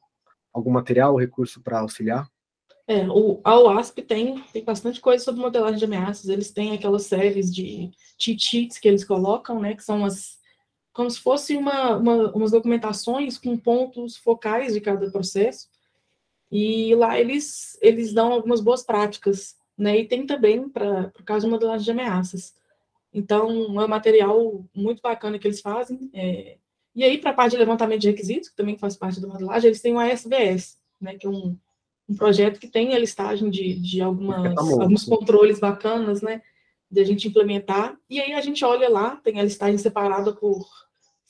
algum 0.52 0.70
material, 0.70 1.16
recurso 1.16 1.62
para 1.62 1.80
auxiliar? 1.80 2.28
É, 2.86 3.08
o, 3.08 3.40
a 3.42 3.58
UASP 3.58 4.02
tem, 4.02 4.42
tem 4.52 4.62
bastante 4.62 5.00
coisa 5.00 5.24
sobre 5.24 5.40
modelagem 5.40 5.78
de 5.78 5.84
ameaças. 5.84 6.28
Eles 6.28 6.50
têm 6.50 6.74
aquelas 6.74 7.04
séries 7.04 7.52
de 7.52 7.90
cheat 8.18 8.44
sheets 8.44 8.78
que 8.78 8.86
eles 8.86 9.04
colocam, 9.04 9.58
né? 9.58 9.74
Que 9.74 9.82
são 9.82 10.04
as 10.04 10.40
como 10.92 11.10
se 11.10 11.18
fosse 11.20 11.56
uma, 11.56 11.96
uma, 11.96 12.30
umas 12.32 12.50
documentações 12.50 13.38
com 13.38 13.56
pontos 13.56 14.16
focais 14.16 14.74
de 14.74 14.80
cada 14.80 15.10
processo. 15.10 15.68
E 16.52 16.94
lá 16.94 17.18
eles, 17.18 17.78
eles 17.80 18.12
dão 18.12 18.30
algumas 18.30 18.60
boas 18.60 18.82
práticas, 18.82 19.56
né? 19.76 19.98
E 19.98 20.06
tem 20.06 20.26
também 20.26 20.68
para 20.68 21.10
o 21.18 21.24
caso 21.24 21.46
de 21.46 21.50
modelagem 21.50 21.84
de 21.86 21.90
ameaças. 21.90 22.54
Então, 23.10 23.48
é 23.80 23.84
um 23.86 23.88
material 23.88 24.62
muito 24.74 25.00
bacana 25.00 25.38
que 25.38 25.48
eles 25.48 25.62
fazem. 25.62 26.10
É... 26.12 26.58
E 26.94 27.02
aí, 27.02 27.16
para 27.16 27.30
a 27.30 27.34
parte 27.34 27.52
de 27.52 27.58
levantamento 27.58 28.02
de 28.02 28.10
requisitos, 28.10 28.50
que 28.50 28.56
também 28.56 28.76
faz 28.76 28.94
parte 28.94 29.18
da 29.18 29.28
modelagem, 29.28 29.68
eles 29.68 29.80
têm 29.80 29.94
o 29.94 29.98
ASVS, 29.98 30.78
né? 31.00 31.16
Que 31.16 31.26
é 31.26 31.30
um, 31.30 31.56
um 32.06 32.14
projeto 32.14 32.60
que 32.60 32.68
tem 32.68 32.94
a 32.94 32.98
listagem 32.98 33.48
de, 33.48 33.80
de 33.80 34.02
algumas, 34.02 34.58
alguns 34.58 35.04
controles 35.04 35.58
bacanas, 35.58 36.20
né? 36.20 36.42
De 36.90 37.00
a 37.00 37.04
gente 37.04 37.28
implementar. 37.28 37.98
E 38.10 38.20
aí 38.20 38.34
a 38.34 38.42
gente 38.42 38.62
olha 38.62 38.90
lá, 38.90 39.16
tem 39.16 39.40
a 39.40 39.42
listagem 39.42 39.78
separada 39.78 40.34
por 40.34 40.68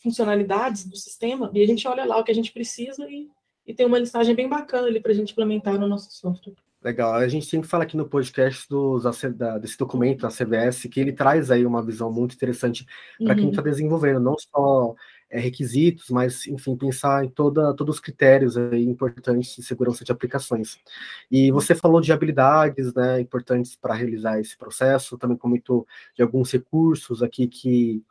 funcionalidades 0.02 0.85
do 0.85 0.97
sistema, 0.97 1.49
e 1.55 1.62
a 1.62 1.67
gente 1.67 1.87
olha 1.87 2.05
lá 2.05 2.19
o 2.19 2.25
que 2.25 2.33
a 2.33 2.35
gente 2.35 2.50
precisa 2.50 3.09
e, 3.09 3.31
e 3.66 3.75
tem 3.75 3.87
uma 3.87 3.99
listagem 3.99 4.35
bem 4.35 4.49
bacana 4.49 4.88
ali 4.88 5.00
para 5.00 5.12
a 5.12 5.14
gente 5.14 5.33
implementar 5.33 5.78
no 5.78 5.88
nosso 5.88 6.12
software. 6.12 6.54
Legal. 6.83 7.14
A 7.14 7.28
gente 7.28 7.47
sempre 7.47 7.69
fala 7.69 7.85
aqui 7.85 7.97
no 7.97 8.09
podcast 8.09 8.69
dos, 8.69 9.04
da, 9.37 9.57
desse 9.57 9.78
documento, 9.78 10.23
da 10.23 10.28
CVS, 10.28 10.88
que 10.90 10.99
ele 10.99 11.12
traz 11.12 11.49
aí 11.50 11.64
uma 11.64 11.81
visão 11.81 12.12
muito 12.12 12.35
interessante 12.35 12.85
para 13.19 13.35
uhum. 13.35 13.37
quem 13.37 13.50
está 13.50 13.62
desenvolvendo, 13.62 14.19
não 14.19 14.35
só 14.37 14.97
é, 15.31 15.38
requisitos, 15.38 16.11
mas, 16.11 16.45
enfim, 16.49 16.76
pensar 16.76 17.25
em 17.25 17.28
toda, 17.28 17.73
todos 17.75 17.97
os 17.97 18.00
critérios 18.00 18.57
aí 18.57 18.85
importantes 18.85 19.54
de 19.54 19.62
segurança 19.62 20.04
de 20.04 20.11
aplicações. 20.11 20.76
E 21.31 21.52
você 21.52 21.73
falou 21.73 22.00
de 22.00 22.12
habilidades 22.12 22.92
né, 22.95 23.21
importantes 23.21 23.76
para 23.76 23.95
realizar 23.95 24.40
esse 24.40 24.59
processo, 24.59 25.16
também 25.16 25.37
comentou 25.37 25.87
de 26.16 26.23
alguns 26.23 26.50
recursos 26.50 27.23
aqui 27.23 27.47
que 27.47 28.02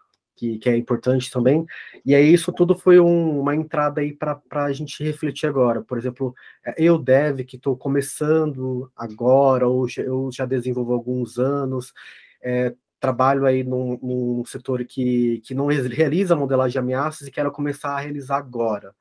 que, 0.41 0.57
que 0.57 0.69
é 0.69 0.75
importante 0.75 1.29
também. 1.29 1.63
E 2.03 2.15
aí 2.15 2.33
isso 2.33 2.51
tudo 2.51 2.73
foi 2.73 2.99
um, 2.99 3.39
uma 3.39 3.55
entrada 3.55 4.01
aí 4.01 4.11
para 4.11 4.41
a 4.51 4.73
gente 4.73 5.03
refletir 5.03 5.45
agora. 5.45 5.83
Por 5.83 5.99
exemplo, 5.99 6.33
é, 6.65 6.73
eu 6.79 6.97
dev 6.97 7.41
que 7.41 7.57
estou 7.57 7.77
começando 7.77 8.91
agora, 8.95 9.67
ou 9.67 9.85
eu 9.97 10.31
já 10.33 10.45
desenvolvo 10.47 10.93
alguns 10.93 11.37
anos, 11.37 11.93
é, 12.41 12.73
trabalho 12.99 13.45
aí 13.45 13.63
num, 13.63 13.99
num, 14.01 14.43
setor 14.45 14.83
que, 14.83 15.41
que 15.45 15.53
não 15.53 15.67
realiza 15.67 16.35
modelagem 16.35 16.71
de 16.71 16.79
ameaças 16.79 17.27
e 17.27 17.31
quero 17.31 17.51
começar 17.51 17.91
a 17.91 17.99
realizar 17.99 18.37
agora. 18.37 18.95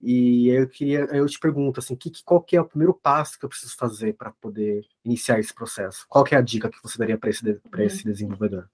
E 0.00 0.48
eu 0.48 0.66
queria, 0.66 1.00
eu 1.12 1.26
te 1.26 1.38
pergunto 1.38 1.80
assim, 1.80 1.94
que, 1.94 2.10
qual 2.24 2.40
que 2.42 2.56
é 2.56 2.60
o 2.60 2.66
primeiro 2.66 2.94
passo 2.94 3.38
que 3.38 3.44
eu 3.44 3.48
preciso 3.50 3.76
fazer 3.76 4.14
para 4.14 4.30
poder 4.30 4.82
iniciar 5.04 5.38
esse 5.38 5.54
processo? 5.54 6.06
Qual 6.08 6.24
que 6.24 6.34
é 6.34 6.38
a 6.38 6.42
dica 6.42 6.70
que 6.70 6.82
você 6.82 6.96
daria 6.98 7.18
para 7.18 7.28
esse, 7.28 7.60
esse 7.80 8.04
desenvolvedor? 8.04 8.68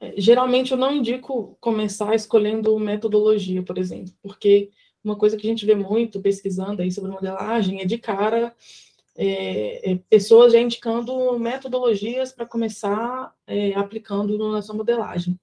É, 0.00 0.14
geralmente 0.20 0.72
eu 0.72 0.78
não 0.78 0.94
indico 0.94 1.56
começar 1.60 2.14
escolhendo 2.14 2.78
metodologia, 2.78 3.62
por 3.62 3.78
exemplo, 3.78 4.12
porque 4.22 4.70
uma 5.02 5.16
coisa 5.16 5.36
que 5.36 5.46
a 5.46 5.50
gente 5.50 5.66
vê 5.66 5.74
muito 5.74 6.20
pesquisando 6.20 6.82
aí 6.82 6.90
sobre 6.90 7.10
modelagem 7.10 7.80
é 7.80 7.84
de 7.84 7.98
cara 7.98 8.54
é, 9.16 9.92
é, 9.92 9.96
pessoas 10.10 10.52
já 10.52 10.58
indicando 10.58 11.38
metodologias 11.38 12.32
para 12.32 12.46
começar 12.46 13.32
é, 13.46 13.74
aplicando 13.74 14.36
na 14.50 14.60
sua 14.60 14.74
modelagem. 14.74 15.38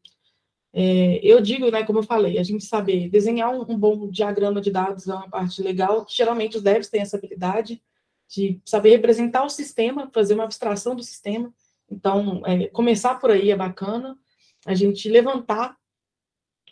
É, 0.74 1.20
eu 1.24 1.41
digo, 1.41 1.70
né, 1.70 1.84
como 1.84 2.00
eu 2.00 2.03
falei, 2.03 2.38
a 2.38 2.43
gente 2.43 2.65
saber 2.65 3.10
desenhar 3.10 3.53
um, 3.53 3.62
um, 3.62 3.77
bom 3.77 4.10
diagrama 4.10 4.62
de 4.62 4.72
dados 4.72 5.08
é 5.08 5.13
uma 5.13 5.29
parte 5.29 5.62
legal, 5.62 6.05
que 6.05 6.15
geralmente 6.15 6.58
os 6.58 6.63
devs 6.63 6.89
têm 6.89 7.01
essa 7.01 7.17
habilidade 7.17 7.81
de 8.29 8.60
saber 8.65 8.91
representar 8.91 9.43
o 9.43 9.50
sistema, 9.50 10.10
fazer 10.13 10.34
uma 10.34 10.46
abstração 10.46 10.96
do 10.96 11.03
sistema. 11.03 11.53
Então, 11.89 12.41
é, 12.46 12.67
começar 12.67 13.15
por 13.15 13.31
aí 13.31 13.51
é 13.51 13.55
bacana 13.55 14.17
a 14.65 14.73
gente 14.75 15.09
levantar 15.09 15.77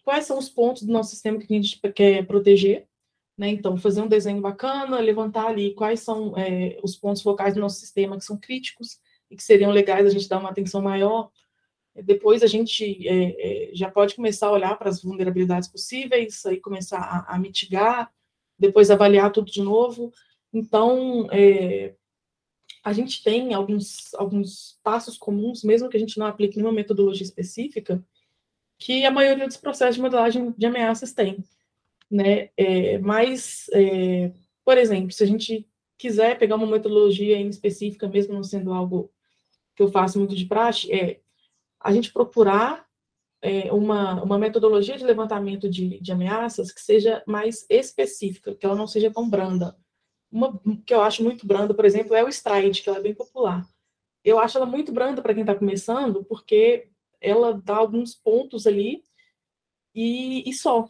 quais 0.03 0.25
são 0.25 0.37
os 0.37 0.49
pontos 0.49 0.83
do 0.83 0.91
nosso 0.91 1.11
sistema 1.11 1.39
que 1.39 1.45
a 1.53 1.55
gente 1.55 1.79
quer 1.93 2.25
proteger, 2.25 2.87
né? 3.37 3.49
Então, 3.49 3.77
fazer 3.77 4.01
um 4.01 4.07
desenho 4.07 4.41
bacana, 4.41 4.99
levantar 4.99 5.47
ali 5.47 5.73
quais 5.73 6.01
são 6.01 6.37
é, 6.37 6.77
os 6.83 6.95
pontos 6.95 7.21
focais 7.21 7.53
do 7.53 7.61
nosso 7.61 7.79
sistema 7.79 8.17
que 8.17 8.25
são 8.25 8.37
críticos 8.37 8.99
e 9.29 9.35
que 9.35 9.43
seriam 9.43 9.71
legais 9.71 10.05
a 10.05 10.09
gente 10.09 10.27
dar 10.27 10.39
uma 10.39 10.49
atenção 10.49 10.81
maior. 10.81 11.29
Depois 11.95 12.43
a 12.43 12.47
gente 12.47 13.07
é, 13.07 13.69
é, 13.69 13.75
já 13.75 13.89
pode 13.89 14.15
começar 14.15 14.47
a 14.47 14.51
olhar 14.51 14.77
para 14.77 14.89
as 14.89 15.01
vulnerabilidades 15.01 15.69
possíveis, 15.69 16.45
aí 16.45 16.59
começar 16.59 16.99
a, 16.99 17.35
a 17.35 17.39
mitigar, 17.39 18.11
depois 18.57 18.91
avaliar 18.91 19.31
tudo 19.31 19.51
de 19.51 19.61
novo. 19.61 20.11
Então, 20.53 21.27
é, 21.31 21.93
a 22.83 22.93
gente 22.93 23.23
tem 23.23 23.53
alguns, 23.53 24.13
alguns 24.15 24.79
passos 24.83 25.17
comuns, 25.17 25.63
mesmo 25.63 25.89
que 25.89 25.97
a 25.97 25.99
gente 25.99 26.17
não 26.17 26.25
aplique 26.25 26.57
nenhuma 26.57 26.73
metodologia 26.73 27.23
específica, 27.23 28.03
que 28.77 29.05
a 29.05 29.11
maioria 29.11 29.45
dos 29.45 29.57
processos 29.57 29.95
de 29.95 30.01
modelagem 30.01 30.53
de 30.57 30.65
ameaças 30.65 31.11
tem. 31.11 31.43
Né? 32.09 32.49
É, 32.55 32.97
mas, 32.99 33.69
é, 33.73 34.31
por 34.63 34.77
exemplo, 34.77 35.11
se 35.11 35.23
a 35.23 35.27
gente 35.27 35.67
quiser 35.97 36.37
pegar 36.39 36.55
uma 36.55 36.65
metodologia 36.65 37.37
em 37.37 37.49
específica, 37.49 38.07
mesmo 38.07 38.33
não 38.33 38.43
sendo 38.43 38.73
algo 38.73 39.11
que 39.75 39.83
eu 39.83 39.91
faço 39.91 40.17
muito 40.17 40.35
de 40.35 40.45
praxe, 40.45 40.91
é 40.91 41.19
a 41.79 41.91
gente 41.93 42.11
procurar 42.11 42.85
é, 43.41 43.71
uma, 43.71 44.21
uma 44.23 44.37
metodologia 44.37 44.97
de 44.97 45.05
levantamento 45.05 45.69
de, 45.69 45.99
de 45.99 46.11
ameaças 46.11 46.71
que 46.71 46.81
seja 46.81 47.23
mais 47.27 47.65
específica, 47.69 48.55
que 48.55 48.65
ela 48.65 48.75
não 48.75 48.87
seja 48.87 49.11
tão 49.11 49.29
branda. 49.29 49.75
Uma 50.31 50.59
que 50.85 50.93
eu 50.93 51.01
acho 51.01 51.23
muito 51.23 51.45
branda, 51.45 51.73
por 51.73 51.85
exemplo, 51.85 52.15
é 52.15 52.23
o 52.23 52.29
Stride, 52.29 52.81
que 52.81 52.89
ela 52.89 52.99
é 52.99 53.01
bem 53.01 53.13
popular. 53.13 53.67
Eu 54.23 54.39
acho 54.39 54.57
ela 54.57 54.65
muito 54.65 54.91
branda 54.91 55.21
para 55.21 55.33
quem 55.33 55.41
está 55.41 55.55
começando, 55.55 56.23
porque 56.23 56.87
ela 57.19 57.53
dá 57.53 57.77
alguns 57.77 58.13
pontos 58.13 58.67
ali 58.67 59.03
e, 59.95 60.47
e 60.47 60.53
só. 60.53 60.87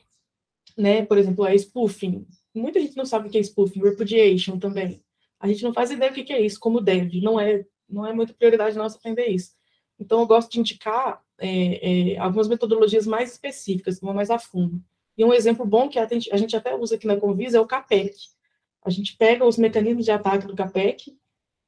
Né? 0.78 1.06
Por 1.06 1.18
exemplo, 1.18 1.46
é 1.46 1.56
spoofing. 1.56 2.28
Muita 2.54 2.80
gente 2.80 2.98
não 2.98 3.06
sabe 3.06 3.28
o 3.28 3.32
que 3.32 3.38
é 3.38 3.42
spoofing, 3.42 3.82
repudiation 3.82 4.60
também. 4.60 5.02
A 5.40 5.48
gente 5.48 5.64
não 5.64 5.74
faz 5.74 5.92
ideia 5.92 6.12
do 6.12 6.24
que 6.24 6.34
é 6.34 6.42
isso, 6.42 6.60
como 6.60 6.82
deve. 6.82 7.22
Não 7.22 7.40
é, 7.40 7.66
não 7.88 8.06
é 8.06 8.14
muita 8.14 8.34
prioridade 8.34 8.78
nossa 8.78 8.98
aprender 8.98 9.28
isso. 9.28 9.54
Então, 10.00 10.20
eu 10.20 10.28
gosto 10.28 10.52
de 10.52 10.60
indicar 10.60 11.22
é, 11.38 12.14
é, 12.14 12.18
algumas 12.18 12.48
metodologias 12.48 13.06
mais 13.06 13.32
específicas, 13.32 14.00
vão 14.00 14.14
mais 14.14 14.30
a 14.30 14.40
fundo. 14.40 14.82
E 15.18 15.26
um 15.26 15.34
exemplo 15.34 15.66
bom 15.66 15.90
que 15.90 16.00
a 16.00 16.08
gente 16.08 16.56
até 16.56 16.74
usa 16.76 16.96
aqui 16.96 17.06
na 17.06 17.18
Convisa 17.18 17.58
é 17.58 17.62
o 17.62 17.68
CAPEC, 17.68 18.16
a 18.90 18.92
gente 18.92 19.16
pega 19.16 19.46
os 19.46 19.58
mecanismos 19.58 20.04
de 20.04 20.12
ataque 20.12 20.48
do 20.48 20.56
CAPEC, 20.56 21.16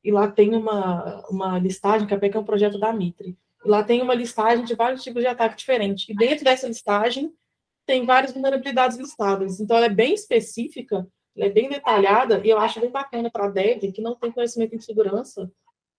e 0.03 0.11
lá 0.11 0.29
tem 0.29 0.55
uma, 0.55 1.23
uma 1.29 1.59
listagem, 1.59 2.07
CAPEC 2.07 2.35
é 2.35 2.39
um 2.39 2.43
projeto 2.43 2.79
da 2.79 2.91
Mitre, 2.91 3.37
e 3.63 3.69
lá 3.69 3.83
tem 3.83 4.01
uma 4.01 4.15
listagem 4.15 4.65
de 4.65 4.73
vários 4.73 5.03
tipos 5.03 5.21
de 5.21 5.27
ataque 5.27 5.55
diferentes, 5.55 6.09
e 6.09 6.15
dentro 6.15 6.43
dessa 6.43 6.67
listagem 6.67 7.31
tem 7.85 8.05
várias 8.05 8.33
vulnerabilidades 8.33 8.97
listadas, 8.97 9.59
então 9.59 9.77
ela 9.77 9.85
é 9.85 9.89
bem 9.89 10.15
específica, 10.15 11.07
ela 11.37 11.45
é 11.45 11.49
bem 11.49 11.69
detalhada, 11.69 12.41
e 12.43 12.49
eu 12.49 12.57
acho 12.57 12.79
bem 12.79 12.89
bacana 12.89 13.29
para 13.29 13.45
a 13.45 13.49
dev, 13.49 13.91
que 13.91 14.01
não 14.01 14.15
tem 14.15 14.31
conhecimento 14.31 14.75
em 14.75 14.81
segurança, 14.81 15.51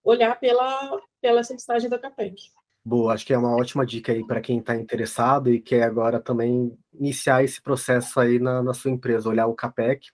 olhar 0.02 0.38
pela, 0.40 1.00
pela 1.20 1.40
essa 1.40 1.54
listagem 1.54 1.88
da 1.88 1.98
CAPEC. 1.98 2.34
Boa, 2.84 3.14
acho 3.14 3.24
que 3.24 3.32
é 3.32 3.38
uma 3.38 3.54
ótima 3.54 3.86
dica 3.86 4.10
aí 4.10 4.26
para 4.26 4.40
quem 4.40 4.58
está 4.58 4.74
interessado 4.74 5.52
e 5.52 5.60
quer 5.60 5.84
agora 5.84 6.18
também 6.18 6.76
iniciar 6.92 7.44
esse 7.44 7.62
processo 7.62 8.18
aí 8.18 8.40
na, 8.40 8.60
na 8.60 8.74
sua 8.74 8.90
empresa, 8.90 9.28
olhar 9.28 9.46
o 9.46 9.54
CAPEC. 9.54 10.08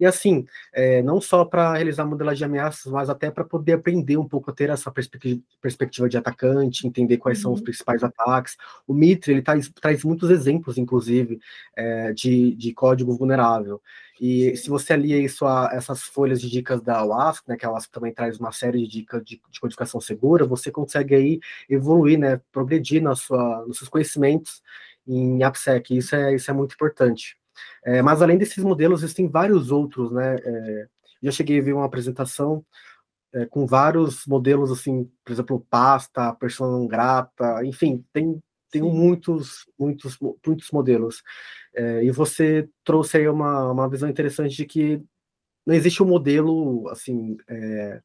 E 0.00 0.06
assim, 0.06 0.46
é, 0.72 1.02
não 1.02 1.20
só 1.20 1.44
para 1.44 1.74
realizar 1.74 2.06
modelagem 2.06 2.38
de 2.38 2.44
ameaças, 2.44 2.90
mas 2.90 3.10
até 3.10 3.30
para 3.30 3.44
poder 3.44 3.74
aprender 3.74 4.16
um 4.16 4.26
pouco 4.26 4.50
a 4.50 4.54
ter 4.54 4.70
essa 4.70 4.90
perspectiva, 4.90 5.40
perspectiva 5.60 6.08
de 6.08 6.16
atacante, 6.16 6.86
entender 6.86 7.18
quais 7.18 7.38
uhum. 7.38 7.42
são 7.42 7.52
os 7.52 7.58
uhum. 7.60 7.64
principais 7.64 8.02
ataques. 8.02 8.56
O 8.86 8.94
Mitre, 8.94 9.32
ele 9.32 9.42
traz, 9.42 9.68
traz 9.68 10.02
muitos 10.02 10.30
exemplos, 10.30 10.78
inclusive, 10.78 11.38
é, 11.76 12.12
de, 12.14 12.54
de 12.56 12.72
código 12.72 13.14
vulnerável. 13.14 13.82
E 14.20 14.56
se 14.56 14.70
você 14.70 14.92
alia 14.92 15.18
isso 15.18 15.44
a 15.44 15.70
essas 15.72 16.02
folhas 16.02 16.40
de 16.40 16.48
dicas 16.48 16.80
da 16.80 17.04
WASP, 17.04 17.48
né, 17.48 17.56
que 17.56 17.66
a 17.66 17.70
WASP 17.70 17.92
também 17.92 18.12
traz 18.12 18.38
uma 18.38 18.52
série 18.52 18.82
de 18.82 18.88
dicas 18.88 19.24
de, 19.24 19.40
de 19.50 19.60
codificação 19.60 20.00
segura, 20.00 20.46
você 20.46 20.70
consegue 20.70 21.14
aí 21.14 21.40
evoluir, 21.68 22.18
né, 22.18 22.40
progredir 22.52 23.02
na 23.02 23.14
sua, 23.14 23.64
nos 23.66 23.78
seus 23.78 23.88
conhecimentos 23.88 24.62
em 25.06 25.42
AppSec, 25.42 25.96
isso 25.96 26.14
é, 26.14 26.34
isso 26.34 26.50
é 26.50 26.54
muito 26.54 26.74
importante. 26.74 27.36
É, 27.84 28.02
mas 28.02 28.22
além 28.22 28.38
desses 28.38 28.62
modelos, 28.62 29.02
existem 29.02 29.28
vários 29.28 29.70
outros, 29.70 30.12
né, 30.12 30.36
é, 30.36 30.86
já 31.22 31.30
cheguei 31.32 31.58
a 31.58 31.62
ver 31.62 31.72
uma 31.72 31.84
apresentação 31.86 32.64
é, 33.32 33.46
com 33.46 33.66
vários 33.66 34.26
modelos, 34.26 34.70
assim, 34.70 35.10
por 35.24 35.32
exemplo, 35.32 35.66
pasta, 35.68 36.32
persona 36.34 36.86
grata, 36.86 37.64
enfim, 37.64 38.04
tem 38.12 38.40
tenho 38.70 38.90
muitos, 38.90 39.66
muitos, 39.78 40.18
muitos 40.46 40.70
modelos. 40.70 41.22
É, 41.74 42.04
e 42.04 42.10
você 42.10 42.68
trouxe 42.84 43.18
aí 43.18 43.28
uma, 43.28 43.70
uma 43.70 43.88
visão 43.88 44.08
interessante 44.08 44.56
de 44.56 44.66
que 44.66 45.02
não 45.66 45.74
existe 45.74 46.02
um 46.02 46.06
modelo 46.06 46.88
assim 46.88 47.36
é, 47.48 48.00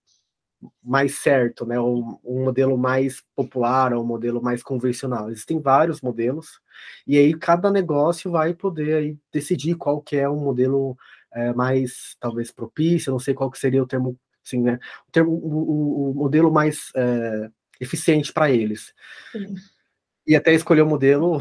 mais 0.84 1.16
certo, 1.16 1.66
né? 1.66 1.80
Um, 1.80 2.18
um, 2.24 2.44
modelo 2.46 2.78
mais 2.78 3.24
popular 3.36 3.94
ou 3.94 4.04
um 4.04 4.08
modelo 4.08 4.42
mais 4.42 4.64
convencional. 4.64 5.30
Existem 5.30 5.60
vários 5.60 6.02
modelos 6.02 6.60
e 7.08 7.18
aí 7.18 7.34
cada 7.34 7.72
negócio 7.72 8.32
vai 8.32 8.54
poder 8.54 8.96
aí 8.96 9.18
decidir 9.32 9.76
qual 9.76 10.02
que 10.02 10.18
é 10.18 10.30
um 10.30 10.40
modelo 10.44 10.98
é, 11.34 11.54
mais 11.54 12.16
talvez 12.20 12.52
propício. 12.52 13.12
Não 13.12 13.20
sei 13.20 13.34
qual 13.34 13.52
que 13.52 13.60
seria 13.60 13.84
o 13.84 13.88
termo, 13.88 14.18
assim, 14.46 14.62
né? 14.62 14.80
O, 15.08 15.12
termo, 15.12 15.32
o, 15.32 16.12
o 16.12 16.14
modelo 16.14 16.52
mais 16.52 16.92
é, 16.96 17.50
eficiente 17.80 18.34
para 18.34 18.52
eles. 18.52 18.94
Sim. 19.32 19.56
E 20.30 20.36
até 20.36 20.54
escolher 20.54 20.84
o 20.84 20.86
modelo 20.86 21.40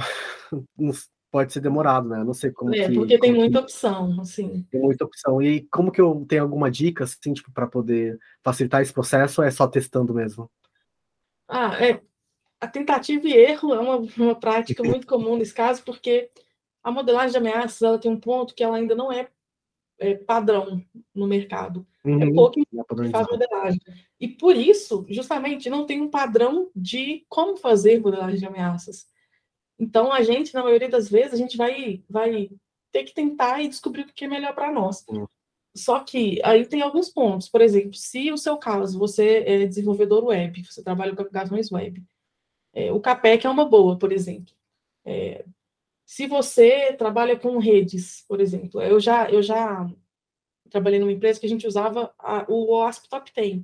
pode 1.30 1.52
ser 1.52 1.60
demorado, 1.60 2.08
né? 2.08 2.24
Não 2.24 2.32
sei 2.32 2.50
como 2.50 2.74
é, 2.74 2.88
que, 2.88 2.94
porque 2.94 3.18
tem 3.18 3.34
muita 3.34 3.58
que... 3.58 3.64
opção, 3.64 4.18
assim. 4.18 4.66
Tem 4.70 4.80
muita 4.80 5.04
opção. 5.04 5.42
E 5.42 5.68
como 5.70 5.92
que 5.92 6.00
eu 6.00 6.24
tenho 6.26 6.42
alguma 6.42 6.70
dica, 6.70 7.04
assim, 7.04 7.34
tipo, 7.34 7.52
para 7.52 7.66
poder 7.66 8.18
facilitar 8.42 8.80
esse 8.80 8.90
processo 8.90 9.42
ou 9.42 9.46
é 9.46 9.50
só 9.50 9.66
testando 9.68 10.14
mesmo? 10.14 10.50
Ah, 11.46 11.76
é. 11.84 12.00
A 12.58 12.66
tentativa 12.66 13.28
e 13.28 13.34
erro 13.34 13.74
é 13.74 13.78
uma, 13.78 13.96
uma 14.16 14.34
prática 14.34 14.82
muito 14.82 15.06
comum 15.06 15.36
nesse 15.36 15.52
caso, 15.52 15.82
porque 15.84 16.30
a 16.82 16.90
modelagem 16.90 17.32
de 17.32 17.36
ameaças 17.36 17.82
ela 17.82 17.98
tem 17.98 18.10
um 18.10 18.18
ponto 18.18 18.54
que 18.54 18.64
ela 18.64 18.78
ainda 18.78 18.94
não 18.94 19.12
é, 19.12 19.28
é 19.98 20.14
padrão 20.14 20.82
no 21.14 21.26
mercado. 21.26 21.86
É 22.04 22.08
uhum. 22.08 22.22
É 22.22 22.32
pouco 22.32 22.54
que 22.54 23.10
faz 23.10 23.26
modelagem. 23.28 23.80
E 24.20 24.28
por 24.28 24.56
isso, 24.56 25.04
justamente, 25.08 25.68
não 25.68 25.86
tem 25.86 26.00
um 26.00 26.10
padrão 26.10 26.70
de 26.74 27.24
como 27.28 27.56
fazer 27.56 28.00
modelagem 28.00 28.38
de 28.38 28.46
ameaças. 28.46 29.06
Então, 29.78 30.12
a 30.12 30.22
gente, 30.22 30.54
na 30.54 30.62
maioria 30.62 30.88
das 30.88 31.08
vezes, 31.08 31.34
a 31.34 31.36
gente 31.36 31.56
vai, 31.56 32.02
vai 32.08 32.50
ter 32.90 33.04
que 33.04 33.14
tentar 33.14 33.60
e 33.60 33.68
descobrir 33.68 34.02
o 34.02 34.06
que 34.06 34.24
é 34.24 34.28
melhor 34.28 34.54
para 34.54 34.72
nós. 34.72 35.04
Só 35.76 36.00
que 36.00 36.40
aí 36.42 36.66
tem 36.66 36.82
alguns 36.82 37.08
pontos. 37.08 37.48
Por 37.48 37.60
exemplo, 37.60 37.94
se 37.94 38.32
o 38.32 38.38
seu 38.38 38.56
caso, 38.56 38.98
você 38.98 39.44
é 39.46 39.66
desenvolvedor 39.66 40.24
web, 40.24 40.64
você 40.64 40.82
trabalha 40.82 41.14
com 41.14 41.22
aplicações 41.22 41.70
web, 41.70 42.02
é, 42.72 42.92
o 42.92 43.00
CAPEC 43.00 43.46
é 43.46 43.50
uma 43.50 43.64
boa, 43.64 43.98
por 43.98 44.12
exemplo. 44.12 44.52
É, 45.04 45.44
se 46.08 46.26
você 46.26 46.94
trabalha 46.94 47.38
com 47.38 47.58
redes, 47.58 48.24
por 48.26 48.40
exemplo, 48.40 48.80
eu 48.80 48.98
já, 48.98 49.30
eu 49.30 49.42
já 49.42 49.86
trabalhei 50.70 50.98
numa 50.98 51.12
empresa 51.12 51.38
que 51.38 51.44
a 51.44 51.48
gente 51.48 51.66
usava 51.66 52.10
a, 52.18 52.46
o 52.48 52.74
OASP 52.74 53.10
Top 53.10 53.30
10. 53.30 53.62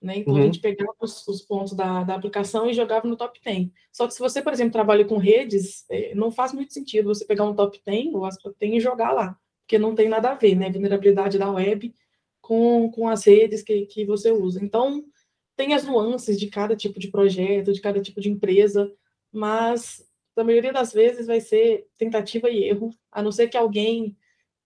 Né? 0.00 0.16
Então, 0.16 0.32
uhum. 0.32 0.40
a 0.40 0.44
gente 0.44 0.60
pegava 0.60 0.94
os, 0.98 1.28
os 1.28 1.42
pontos 1.42 1.74
da, 1.74 2.02
da, 2.02 2.14
aplicação 2.14 2.70
e 2.70 2.72
jogava 2.72 3.06
no 3.06 3.18
top 3.18 3.38
10. 3.44 3.68
Só 3.92 4.06
que 4.06 4.14
se 4.14 4.20
você, 4.20 4.40
por 4.40 4.54
exemplo, 4.54 4.72
trabalha 4.72 5.04
com 5.04 5.18
redes, 5.18 5.84
é, 5.90 6.14
não 6.14 6.30
faz 6.30 6.54
muito 6.54 6.72
sentido 6.72 7.14
você 7.14 7.26
pegar 7.26 7.44
um 7.44 7.54
top 7.54 7.78
10, 7.84 8.14
o 8.14 8.20
OASP 8.20 8.42
Top 8.42 8.56
10 8.58 8.74
e 8.76 8.80
jogar 8.80 9.12
lá, 9.12 9.38
porque 9.60 9.78
não 9.78 9.94
tem 9.94 10.08
nada 10.08 10.30
a 10.30 10.34
ver, 10.34 10.54
né? 10.54 10.70
Vulnerabilidade 10.70 11.38
da 11.38 11.50
web 11.50 11.94
com, 12.40 12.90
com 12.92 13.08
as 13.10 13.26
redes 13.26 13.62
que, 13.62 13.84
que 13.84 14.06
você 14.06 14.32
usa. 14.32 14.64
Então, 14.64 15.04
tem 15.54 15.74
as 15.74 15.84
nuances 15.84 16.40
de 16.40 16.46
cada 16.46 16.74
tipo 16.74 16.98
de 16.98 17.08
projeto, 17.08 17.74
de 17.74 17.80
cada 17.82 18.00
tipo 18.00 18.22
de 18.22 18.30
empresa, 18.30 18.90
mas 19.30 20.02
na 20.36 20.44
maioria 20.44 20.72
das 20.72 20.92
vezes 20.92 21.26
vai 21.26 21.40
ser 21.40 21.86
tentativa 21.96 22.50
e 22.50 22.64
erro, 22.64 22.90
a 23.10 23.22
não 23.22 23.32
ser 23.32 23.48
que 23.48 23.56
alguém 23.56 24.16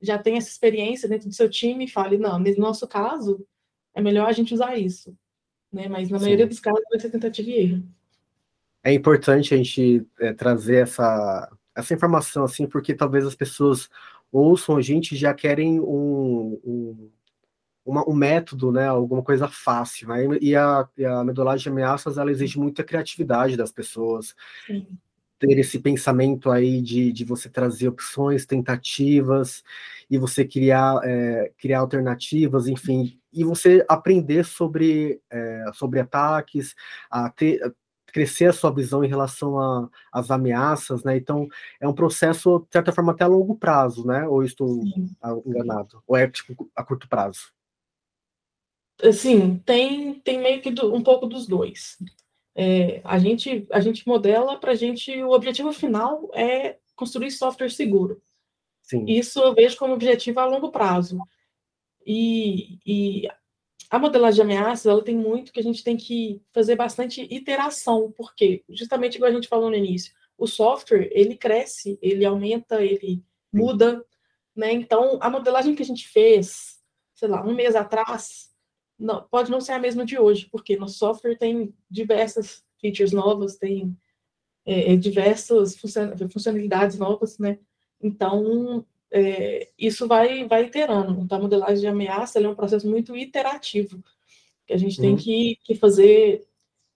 já 0.00 0.18
tenha 0.18 0.38
essa 0.38 0.48
experiência 0.48 1.08
dentro 1.08 1.28
do 1.28 1.34
seu 1.34 1.48
time 1.50 1.84
e 1.84 1.90
fale, 1.90 2.18
não, 2.18 2.38
no 2.38 2.56
nosso 2.56 2.86
caso, 2.86 3.46
é 3.94 4.00
melhor 4.00 4.28
a 4.28 4.32
gente 4.32 4.54
usar 4.54 4.76
isso 4.76 5.16
né? 5.72 5.88
Mas 5.88 6.10
na 6.10 6.18
Sim. 6.18 6.24
maioria 6.26 6.46
dos 6.46 6.60
casos 6.60 6.82
vai 6.90 6.98
ser 6.98 7.10
tentativa 7.10 7.48
e 7.50 7.54
erro. 7.54 7.82
É 8.82 8.92
importante 8.92 9.54
a 9.54 9.56
gente 9.56 10.06
é, 10.18 10.32
trazer 10.32 10.76
essa, 10.76 11.50
essa 11.74 11.94
informação, 11.94 12.44
assim, 12.44 12.66
porque 12.66 12.94
talvez 12.94 13.26
as 13.26 13.34
pessoas 13.34 13.88
ouçam 14.30 14.76
a 14.76 14.82
gente 14.82 15.16
já 15.16 15.32
querem 15.32 15.80
um, 15.80 16.60
um, 16.64 17.10
uma, 17.84 18.08
um 18.08 18.14
método, 18.14 18.70
né? 18.70 18.86
Alguma 18.86 19.22
coisa 19.22 19.48
fácil, 19.48 20.08
né? 20.08 20.38
E 20.40 20.54
a, 20.54 20.88
e 20.96 21.04
a 21.04 21.24
metodologia 21.24 21.64
de 21.64 21.68
ameaças, 21.68 22.18
ela 22.18 22.30
exige 22.30 22.58
muita 22.58 22.84
criatividade 22.84 23.56
das 23.56 23.72
pessoas. 23.72 24.34
Sim 24.66 24.86
ter 25.38 25.58
esse 25.58 25.78
pensamento 25.78 26.50
aí 26.50 26.82
de, 26.82 27.12
de 27.12 27.24
você 27.24 27.48
trazer 27.48 27.88
opções, 27.88 28.44
tentativas, 28.44 29.62
e 30.10 30.18
você 30.18 30.44
criar, 30.44 31.00
é, 31.04 31.52
criar 31.58 31.80
alternativas, 31.80 32.66
enfim, 32.66 33.18
e 33.32 33.44
você 33.44 33.84
aprender 33.88 34.44
sobre, 34.44 35.20
é, 35.30 35.64
sobre 35.74 36.00
ataques, 36.00 36.74
a 37.10 37.28
ter, 37.30 37.60
crescer 38.06 38.46
a 38.46 38.52
sua 38.52 38.72
visão 38.72 39.04
em 39.04 39.08
relação 39.08 39.90
às 40.10 40.30
ameaças, 40.30 41.04
né? 41.04 41.16
Então, 41.16 41.46
é 41.78 41.86
um 41.86 41.92
processo, 41.92 42.60
de 42.60 42.72
certa 42.72 42.90
forma, 42.90 43.12
até 43.12 43.24
a 43.24 43.28
longo 43.28 43.54
prazo, 43.54 44.06
né? 44.06 44.26
Ou 44.26 44.42
estou 44.42 44.82
Sim. 44.82 45.14
enganado? 45.44 46.02
Ou 46.06 46.16
é, 46.16 46.28
tipo, 46.28 46.70
a 46.74 46.82
curto 46.82 47.08
prazo? 47.08 47.52
Sim, 49.12 49.58
tem, 49.64 50.14
tem 50.20 50.40
meio 50.40 50.60
que 50.60 50.70
do, 50.70 50.92
um 50.92 51.02
pouco 51.02 51.26
dos 51.26 51.46
dois. 51.46 51.98
É, 52.60 53.00
a, 53.04 53.20
gente, 53.20 53.68
a 53.70 53.78
gente 53.78 54.04
modela 54.04 54.58
para 54.58 54.72
a 54.72 54.74
gente, 54.74 55.22
o 55.22 55.30
objetivo 55.30 55.72
final 55.72 56.28
é 56.34 56.76
construir 56.96 57.30
software 57.30 57.70
seguro. 57.70 58.20
Sim. 58.82 59.04
Isso 59.06 59.38
eu 59.38 59.54
vejo 59.54 59.76
como 59.76 59.94
objetivo 59.94 60.40
a 60.40 60.44
longo 60.44 60.72
prazo. 60.72 61.20
E, 62.04 62.80
e 62.84 63.28
a 63.88 63.96
modelagem 63.96 64.34
de 64.34 64.42
ameaças, 64.42 64.86
ela 64.86 65.04
tem 65.04 65.16
muito 65.16 65.52
que 65.52 65.60
a 65.60 65.62
gente 65.62 65.84
tem 65.84 65.96
que 65.96 66.42
fazer 66.52 66.74
bastante 66.74 67.22
iteração, 67.30 68.12
porque, 68.16 68.64
justamente 68.68 69.14
igual 69.14 69.30
a 69.30 69.34
gente 69.34 69.46
falou 69.46 69.70
no 69.70 69.76
início, 69.76 70.12
o 70.36 70.48
software, 70.48 71.08
ele 71.12 71.36
cresce, 71.36 71.96
ele 72.02 72.24
aumenta, 72.24 72.82
ele 72.82 73.22
muda, 73.52 74.04
né? 74.56 74.72
Então, 74.72 75.16
a 75.20 75.30
modelagem 75.30 75.76
que 75.76 75.82
a 75.82 75.86
gente 75.86 76.08
fez, 76.08 76.80
sei 77.14 77.28
lá, 77.28 77.40
um 77.46 77.54
mês 77.54 77.76
atrás, 77.76 78.47
não, 78.98 79.22
pode 79.22 79.50
não 79.50 79.60
ser 79.60 79.72
a 79.72 79.78
mesma 79.78 80.04
de 80.04 80.18
hoje, 80.18 80.48
porque 80.50 80.76
no 80.76 80.88
software 80.88 81.36
tem 81.36 81.72
diversas 81.90 82.64
features 82.80 83.12
novas, 83.12 83.56
tem 83.56 83.96
é, 84.66 84.92
é 84.92 84.96
diversas 84.96 85.76
funcionalidades 85.76 86.98
novas, 86.98 87.38
né? 87.38 87.58
Então, 88.00 88.84
é, 89.10 89.70
isso 89.78 90.06
vai, 90.06 90.46
vai 90.46 90.64
iterando. 90.64 91.20
Então, 91.20 91.38
a 91.38 91.40
modelagem 91.40 91.80
de 91.80 91.86
ameaça 91.86 92.40
é 92.40 92.48
um 92.48 92.54
processo 92.54 92.88
muito 92.88 93.16
iterativo, 93.16 94.02
que 94.66 94.72
a 94.72 94.76
gente 94.76 95.00
tem 95.00 95.10
uhum. 95.10 95.16
que, 95.16 95.58
que 95.64 95.74
fazer 95.74 96.46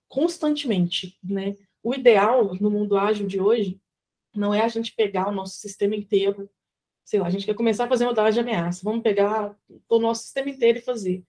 constantemente, 0.09 1.19
né? 1.23 1.57
O 1.83 1.95
ideal 1.95 2.55
no 2.61 2.71
mundo 2.71 2.97
ágil 2.97 3.27
de 3.27 3.41
hoje 3.41 3.81
não 4.35 4.53
é 4.53 4.61
a 4.61 4.69
gente 4.69 4.95
pegar 4.95 5.29
o 5.29 5.33
nosso 5.33 5.57
sistema 5.57 5.97
inteiro, 5.97 6.49
sei 7.05 7.21
lá, 7.21 7.27
a 7.27 7.31
gente 7.31 7.47
quer 7.47 7.55
começar 7.55 7.85
a 7.85 7.89
fazer 7.89 8.07
modelagem 8.07 8.43
de 8.43 8.49
ameaça, 8.49 8.85
vamos 8.85 9.03
pegar 9.03 9.57
o 9.89 9.99
nosso 9.99 10.23
sistema 10.23 10.51
inteiro 10.51 10.79
e 10.79 10.83
fazer. 10.83 11.25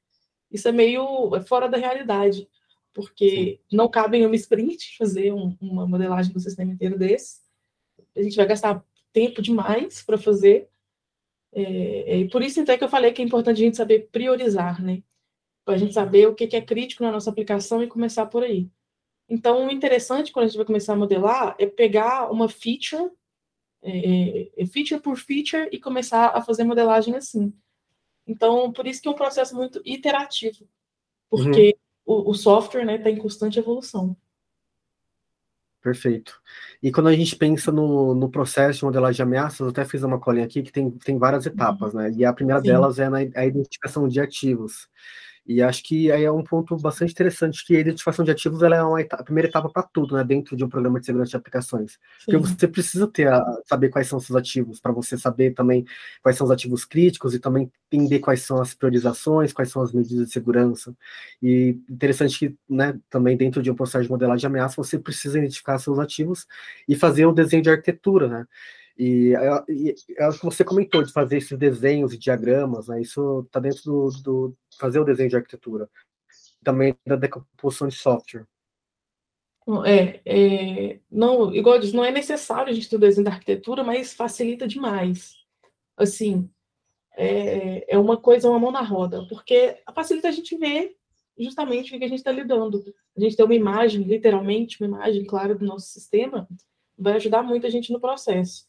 Isso 0.54 0.68
é 0.68 0.72
meio 0.72 1.36
é 1.36 1.42
fora 1.42 1.68
da 1.68 1.78
realidade, 1.78 2.48
porque 2.94 3.60
Sim. 3.70 3.76
não 3.76 3.90
cabe 3.90 4.18
em 4.18 4.26
uma 4.26 4.36
sprint 4.36 4.96
fazer 4.98 5.34
um, 5.34 5.58
uma 5.60 5.88
modelagem 5.88 6.32
do 6.32 6.40
sistema 6.40 6.72
inteiro 6.72 6.98
desse. 6.98 7.42
A 8.16 8.22
gente 8.22 8.38
vai 8.38 8.46
gastar 8.46 8.86
tempo 9.12 9.42
demais 9.42 10.04
para 10.04 10.18
fazer, 10.18 10.70
é, 11.56 11.62
é, 12.14 12.18
e 12.18 12.30
por 12.30 12.42
isso, 12.42 12.60
então, 12.60 12.74
é 12.74 12.78
que 12.78 12.84
eu 12.84 12.90
falei 12.90 13.12
que 13.14 13.22
é 13.22 13.26
importante 13.26 13.62
a 13.62 13.66
gente 13.66 13.78
saber 13.78 14.10
priorizar, 14.12 14.84
né? 14.84 15.04
Para 15.64 15.76
a 15.76 15.78
gente 15.78 15.94
saber 15.94 16.28
o 16.28 16.36
que, 16.36 16.48
que 16.48 16.56
é 16.56 16.62
crítico 16.62 17.04
na 17.04 17.12
nossa 17.12 17.30
aplicação 17.30 17.84
e 17.84 17.88
começar 17.88 18.26
por 18.26 18.44
aí. 18.44 18.70
Então, 19.30 19.68
o 19.68 19.72
interessante 19.72 20.32
quando 20.32 20.46
a 20.46 20.48
gente 20.48 20.58
vai 20.58 20.66
começar 20.66 20.94
a 20.94 20.98
modelar 20.98 21.56
é 21.60 21.66
pegar 21.68 22.30
uma 22.32 22.50
feature, 22.50 23.10
é, 23.82 24.50
é, 24.58 24.66
feature 24.66 25.00
por 25.00 25.18
feature, 25.18 25.70
e 25.72 25.80
começar 25.80 26.28
a 26.36 26.42
fazer 26.42 26.64
modelagem 26.64 27.16
assim. 27.16 27.54
Então, 28.26 28.72
por 28.72 28.88
isso 28.88 29.02
que 29.02 29.08
é 29.08 29.12
um 29.12 29.16
processo 29.16 29.56
muito 29.56 29.82
iterativo, 29.86 30.68
porque 31.30 31.78
uhum. 32.06 32.28
o, 32.28 32.32
o, 32.32 32.34
software 32.34 32.82
está 32.82 32.92
né, 32.94 32.98
tá 32.98 33.10
em 33.10 33.18
constante 33.18 33.60
evolução. 33.60 34.16
Perfeito. 35.82 36.42
E 36.82 36.94
quando 36.94 37.08
a 37.08 37.14
gente 37.14 37.36
pensa 37.36 37.70
no, 37.70 38.16
no 38.16 38.30
processo 38.30 38.80
de 38.80 38.86
modelagem 38.86 39.18
de 39.18 39.22
ameaças, 39.22 39.60
eu 39.60 39.68
até 39.68 39.84
fiz 39.84 40.02
uma 40.02 40.18
colinha 40.18 40.46
aqui 40.46 40.64
que 40.64 40.72
tem, 40.72 40.90
tem 40.90 41.18
várias 41.18 41.46
etapas, 41.46 41.94
né? 41.94 42.10
E 42.12 42.24
a 42.24 42.32
primeira 42.32 42.62
Sim. 42.62 42.68
delas 42.68 43.00
é 43.00 43.10
na, 43.10 43.18
a 43.18 43.46
identificação 43.46 44.08
de 44.08 44.22
ativos. 44.22 44.88
E 45.46 45.62
acho 45.62 45.84
que 45.84 46.10
aí 46.10 46.24
é 46.24 46.32
um 46.32 46.44
ponto 46.44 46.78
bastante 46.78 47.12
interessante 47.12 47.66
que 47.66 47.76
a 47.76 47.80
identificação 47.80 48.24
de 48.24 48.32
ativos 48.32 48.64
ela 48.64 48.78
é 48.78 48.84
uma 48.84 49.02
etapa, 49.02 49.22
a 49.22 49.26
primeira 49.26 49.50
etapa 49.50 49.70
para 49.70 49.84
tudo, 49.84 50.16
né, 50.16 50.24
dentro 50.24 50.56
de 50.56 50.64
um 50.64 50.70
programa 50.70 51.00
de 51.00 51.06
segurança 51.06 51.32
de 51.32 51.36
aplicações. 51.36 51.94
Sim. 51.94 52.32
Porque 52.32 52.38
você 52.38 52.68
precisa 52.68 53.08
ter 53.08 53.28
a, 53.28 53.44
saber 53.66 53.90
quais 53.90 54.08
são 54.08 54.20
os 54.20 54.26
seus 54.26 54.38
ativos, 54.38 54.80
para 54.80 54.94
você 54.94 55.18
saber 55.18 55.54
também 55.54 55.86
quais 56.22 56.38
são 56.38 56.46
os 56.46 56.52
ativos 56.52 56.86
críticos 56.86 57.34
e 57.34 57.40
também 57.40 57.70
entender 57.92 58.20
quais 58.20 58.42
são 58.42 58.62
as 58.62 58.74
priorizações, 58.74 59.52
quais 59.52 59.70
são 59.70 59.82
as 59.82 59.92
medidas 59.92 60.28
de 60.28 60.34
segurança. 60.34 60.96
E 61.42 61.78
interessante 61.90 62.40
que, 62.40 62.56
né, 62.70 62.98
também 63.10 63.36
dentro 63.36 63.62
de 63.62 63.70
um 63.70 63.76
processo 63.76 64.06
de 64.06 64.10
modelagem 64.10 64.40
de 64.40 64.48
ameaça, 64.48 64.82
você 64.82 64.98
precisa 64.98 65.38
identificar 65.38 65.78
seus 65.78 66.00
ativos 66.00 66.48
e 66.88 66.96
fazer 66.96 67.26
o 67.26 67.34
desenho 67.34 67.62
de 67.62 67.70
arquitetura, 67.70 68.28
né? 68.28 68.48
E, 68.98 69.34
e, 69.68 69.96
e 70.10 70.22
acho 70.22 70.40
que 70.40 70.46
você 70.46 70.64
comentou 70.64 71.02
de 71.02 71.12
fazer 71.12 71.38
esses 71.38 71.58
desenhos 71.58 72.14
e 72.14 72.18
diagramas, 72.18 72.88
né? 72.88 73.02
Isso 73.02 73.42
está 73.48 73.60
dentro 73.60 73.84
do, 73.84 74.10
do, 74.24 74.58
fazer 74.78 75.00
o 75.00 75.06
desenho 75.06 75.30
de 75.30 75.36
arquitetura, 75.36 75.90
também 76.64 76.96
da 77.06 77.16
decomposição 77.16 77.88
de 77.88 77.96
software. 77.96 78.48
É, 79.86 80.22
é, 80.26 81.00
não, 81.10 81.54
igual 81.54 81.76
eu 81.76 81.82
disse, 81.82 81.96
não 81.96 82.04
é 82.04 82.12
necessário 82.12 82.70
a 82.70 82.74
gente 82.74 82.90
ter 82.90 82.98
o 82.98 83.00
desenho 83.00 83.26
da 83.26 83.32
arquitetura, 83.32 83.84
mas 83.84 84.14
facilita 84.14 84.68
demais. 84.68 85.36
Assim, 85.96 86.50
é, 87.16 87.94
é 87.94 87.98
uma 87.98 88.18
coisa, 88.18 88.50
uma 88.50 88.60
mão 88.60 88.72
na 88.72 88.82
roda, 88.82 89.26
porque 89.30 89.78
facilita 89.94 90.28
a 90.28 90.32
gente 90.32 90.58
ver 90.58 90.98
justamente 91.38 91.96
o 91.96 92.00
que 92.00 92.04
a 92.04 92.08
gente 92.08 92.20
está 92.20 92.32
lidando. 92.32 92.84
A 93.16 93.20
gente 93.20 93.36
tem 93.36 93.46
uma 93.46 93.56
imagem, 93.56 94.04
literalmente, 94.04 94.82
uma 94.82 94.98
imagem 94.98 95.26
clara 95.26 95.56
do 95.56 95.66
nosso 95.66 95.88
sistema, 95.88 96.48
vai 96.98 97.14
ajudar 97.14 97.42
muito 97.42 97.66
a 97.66 97.70
gente 97.70 97.92
no 97.92 98.00
processo. 98.00 98.68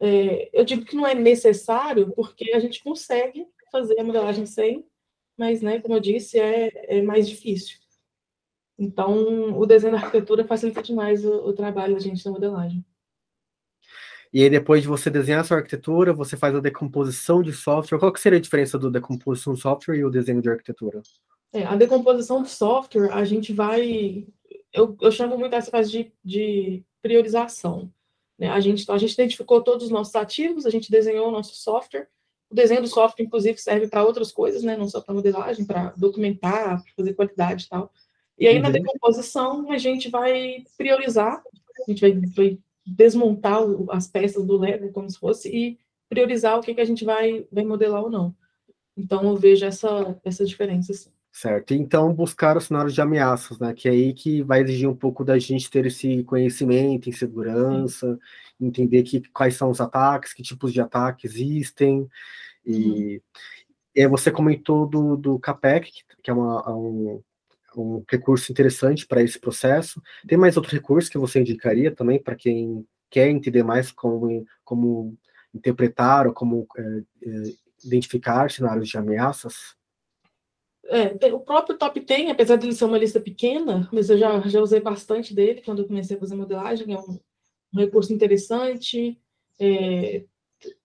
É, 0.00 0.48
eu 0.52 0.64
digo 0.64 0.84
que 0.84 0.96
não 0.96 1.06
é 1.06 1.14
necessário, 1.14 2.12
porque 2.14 2.52
a 2.52 2.58
gente 2.58 2.82
consegue 2.82 3.46
fazer 3.70 4.00
a 4.00 4.04
modelagem 4.04 4.46
sem, 4.46 4.86
mas, 5.40 5.62
né, 5.62 5.80
como 5.80 5.94
eu 5.94 6.00
disse, 6.00 6.38
é, 6.38 6.98
é 6.98 7.00
mais 7.00 7.26
difícil. 7.26 7.78
Então, 8.78 9.58
o 9.58 9.64
desenho 9.64 9.94
da 9.94 9.98
arquitetura 9.98 10.44
facilita 10.44 10.82
demais 10.82 11.24
o, 11.24 11.32
o 11.46 11.54
trabalho 11.54 11.94
da 11.94 11.98
gente 11.98 12.22
na 12.26 12.30
modelagem. 12.30 12.84
E 14.30 14.42
aí, 14.42 14.50
depois 14.50 14.82
de 14.82 14.88
você 14.88 15.08
desenhar 15.08 15.40
a 15.40 15.44
sua 15.44 15.56
arquitetura, 15.56 16.12
você 16.12 16.36
faz 16.36 16.54
a 16.54 16.60
decomposição 16.60 17.42
de 17.42 17.54
software. 17.54 17.98
Qual 17.98 18.12
que 18.12 18.20
seria 18.20 18.38
a 18.38 18.42
diferença 18.42 18.78
do 18.78 18.90
decomposição 18.90 19.54
de 19.54 19.60
software 19.60 19.96
e 19.96 20.04
o 20.04 20.10
desenho 20.10 20.42
de 20.42 20.50
arquitetura? 20.50 21.00
É, 21.54 21.64
a 21.64 21.74
decomposição 21.74 22.42
de 22.42 22.50
software, 22.50 23.10
a 23.14 23.24
gente 23.24 23.54
vai. 23.54 24.26
Eu, 24.70 24.94
eu 25.00 25.10
chamo 25.10 25.38
muito 25.38 25.56
essa 25.56 25.70
fase 25.70 25.90
de, 25.90 26.12
de 26.22 26.84
priorização. 27.00 27.90
Né? 28.38 28.50
A, 28.50 28.60
gente, 28.60 28.88
a 28.90 28.98
gente 28.98 29.14
identificou 29.14 29.62
todos 29.62 29.86
os 29.86 29.90
nossos 29.90 30.14
ativos, 30.14 30.66
a 30.66 30.70
gente 30.70 30.90
desenhou 30.90 31.28
o 31.28 31.32
nosso 31.32 31.56
software. 31.56 32.08
O 32.50 32.54
desenho 32.54 32.82
do 32.82 32.88
software, 32.88 33.24
inclusive, 33.24 33.58
serve 33.58 33.86
para 33.86 34.04
outras 34.04 34.32
coisas, 34.32 34.62
né? 34.62 34.76
não 34.76 34.88
só 34.88 35.00
para 35.00 35.14
modelagem, 35.14 35.64
para 35.64 35.92
documentar, 35.96 36.82
fazer 36.96 37.14
qualidade 37.14 37.64
e 37.64 37.68
tal. 37.68 37.92
E 38.38 38.48
aí, 38.48 38.56
uhum. 38.56 38.62
na 38.62 38.70
decomposição, 38.70 39.70
a 39.70 39.78
gente 39.78 40.10
vai 40.10 40.64
priorizar, 40.76 41.42
a 41.86 41.90
gente 41.90 42.00
vai, 42.00 42.12
vai 42.34 42.58
desmontar 42.84 43.60
as 43.90 44.08
peças 44.08 44.44
do 44.44 44.56
Lego 44.56 44.90
como 44.92 45.08
se 45.08 45.18
fosse 45.18 45.48
e 45.48 45.78
priorizar 46.08 46.58
o 46.58 46.62
que, 46.62 46.74
que 46.74 46.80
a 46.80 46.84
gente 46.84 47.04
vai, 47.04 47.46
vai 47.52 47.64
modelar 47.64 48.02
ou 48.02 48.10
não. 48.10 48.34
Então, 48.96 49.22
eu 49.22 49.36
vejo 49.36 49.64
essa, 49.64 50.18
essa 50.24 50.44
diferença, 50.44 50.92
sim. 50.92 51.10
Certo. 51.32 51.72
Então, 51.74 52.12
buscar 52.12 52.56
os 52.56 52.64
cenários 52.64 52.92
de 52.92 53.00
ameaças, 53.00 53.58
né? 53.58 53.72
Que 53.72 53.88
é 53.88 53.92
aí 53.92 54.12
que 54.12 54.42
vai 54.42 54.62
exigir 54.62 54.88
um 54.88 54.96
pouco 54.96 55.24
da 55.24 55.38
gente 55.38 55.70
ter 55.70 55.86
esse 55.86 56.24
conhecimento 56.24 57.08
em 57.08 57.12
segurança, 57.12 58.14
Sim. 58.14 58.20
Entender 58.60 59.02
que, 59.02 59.20
quais 59.30 59.54
são 59.56 59.70
os 59.70 59.80
ataques, 59.80 60.32
que 60.32 60.42
tipos 60.42 60.72
de 60.72 60.80
ataques 60.80 61.34
existem. 61.34 62.08
E, 62.64 62.74
uhum. 62.74 63.20
e 63.94 64.08
você 64.08 64.30
comentou 64.30 64.86
do, 64.86 65.16
do 65.16 65.38
CAPEC, 65.38 65.90
que 66.22 66.30
é 66.30 66.34
uma, 66.34 66.70
um, 66.72 67.22
um 67.76 68.04
recurso 68.08 68.50
interessante 68.52 69.06
para 69.06 69.22
esse 69.22 69.38
processo. 69.38 70.02
Tem 70.26 70.38
mais 70.38 70.56
outro 70.56 70.72
recurso 70.72 71.10
que 71.10 71.18
você 71.18 71.40
indicaria 71.40 71.94
também 71.94 72.22
para 72.22 72.36
quem 72.36 72.86
quer 73.08 73.28
entender 73.28 73.62
mais 73.62 73.90
como, 73.90 74.46
como 74.64 75.16
interpretar 75.54 76.26
ou 76.26 76.32
como 76.32 76.66
é, 76.76 76.82
é, 76.82 77.42
identificar 77.84 78.50
cenários 78.50 78.88
de 78.88 78.96
ameaças? 78.96 79.74
É, 80.84 81.32
o 81.32 81.40
próprio 81.40 81.78
Top 81.78 81.98
10, 82.00 82.30
apesar 82.30 82.56
de 82.56 82.66
ele 82.66 82.74
ser 82.74 82.84
uma 82.84 82.98
lista 82.98 83.20
pequena, 83.20 83.88
mas 83.92 84.10
eu 84.10 84.18
já, 84.18 84.40
já 84.40 84.60
usei 84.60 84.80
bastante 84.80 85.34
dele 85.34 85.62
quando 85.62 85.82
eu 85.82 85.86
comecei 85.86 86.16
a 86.16 86.20
fazer 86.20 86.34
modelagem, 86.34 86.92
é 86.92 86.98
um, 86.98 87.20
um 87.72 87.78
recurso 87.78 88.12
interessante. 88.12 89.18
É, 89.58 90.24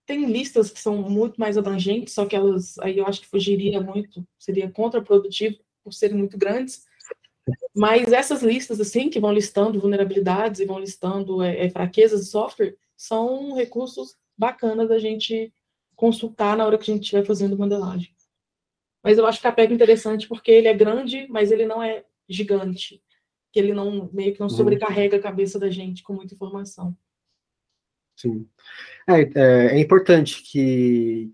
tem 0.05 0.25
listas 0.25 0.69
que 0.69 0.79
são 0.79 0.97
muito 1.09 1.39
mais 1.39 1.57
abrangentes, 1.57 2.13
só 2.13 2.25
que 2.25 2.35
elas 2.35 2.77
aí 2.79 2.97
eu 2.97 3.07
acho 3.07 3.21
que 3.21 3.27
fugiria 3.27 3.81
muito, 3.81 4.25
seria 4.37 4.69
contraprodutivo 4.69 5.57
por 5.83 5.93
serem 5.93 6.17
muito 6.17 6.37
grandes. 6.37 6.85
Mas 7.75 8.11
essas 8.11 8.41
listas, 8.41 8.79
assim, 8.79 9.09
que 9.09 9.19
vão 9.19 9.31
listando 9.31 9.79
vulnerabilidades 9.79 10.59
e 10.59 10.65
vão 10.65 10.79
listando 10.79 11.43
é, 11.43 11.65
é, 11.65 11.69
fraquezas 11.69 12.21
de 12.21 12.27
software, 12.27 12.75
são 12.95 13.53
recursos 13.53 14.15
bacanas 14.37 14.89
da 14.89 14.97
gente 14.97 15.53
consultar 15.95 16.57
na 16.57 16.65
hora 16.65 16.77
que 16.77 16.89
a 16.89 16.93
gente 16.93 17.03
estiver 17.03 17.25
fazendo 17.25 17.57
modelagem. 17.57 18.13
Mas 19.03 19.17
eu 19.17 19.25
acho 19.27 19.39
que 19.39 19.47
a 19.47 19.51
PEG 19.51 19.71
é 19.71 19.75
interessante 19.75 20.27
porque 20.27 20.51
ele 20.51 20.67
é 20.67 20.73
grande, 20.73 21.27
mas 21.29 21.51
ele 21.51 21.65
não 21.65 21.81
é 21.81 22.03
gigante. 22.27 23.01
Que 23.55 23.59
ele 23.59 23.73
não 23.73 24.09
meio 24.11 24.33
que 24.33 24.39
não 24.41 24.47
uhum. 24.47 24.53
sobrecarrega 24.53 25.15
a 25.15 25.21
cabeça 25.21 25.57
da 25.57 25.69
gente 25.69 26.03
com 26.03 26.11
muita 26.11 26.35
informação. 26.35 26.93
Sim. 28.17 28.45
É, 29.07 29.21
é, 29.21 29.65
é 29.77 29.79
importante 29.79 30.43
que, 30.43 31.33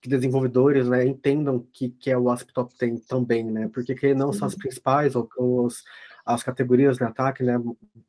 que 0.00 0.08
desenvolvedores 0.08 0.88
né, 0.88 1.06
entendam 1.06 1.64
que, 1.72 1.90
que 1.90 2.10
é 2.10 2.18
o 2.18 2.28
ASP 2.28 2.52
Top 2.52 2.74
10 2.76 3.06
também, 3.06 3.44
né? 3.44 3.70
Porque 3.72 3.94
que 3.94 4.12
não 4.12 4.32
são 4.32 4.48
as 4.48 4.56
principais 4.56 5.14
ou, 5.14 5.28
ou 5.36 5.66
os, 5.66 5.84
as 6.24 6.42
categorias 6.42 6.96
de 6.96 7.04
ataque, 7.04 7.42
né, 7.42 7.60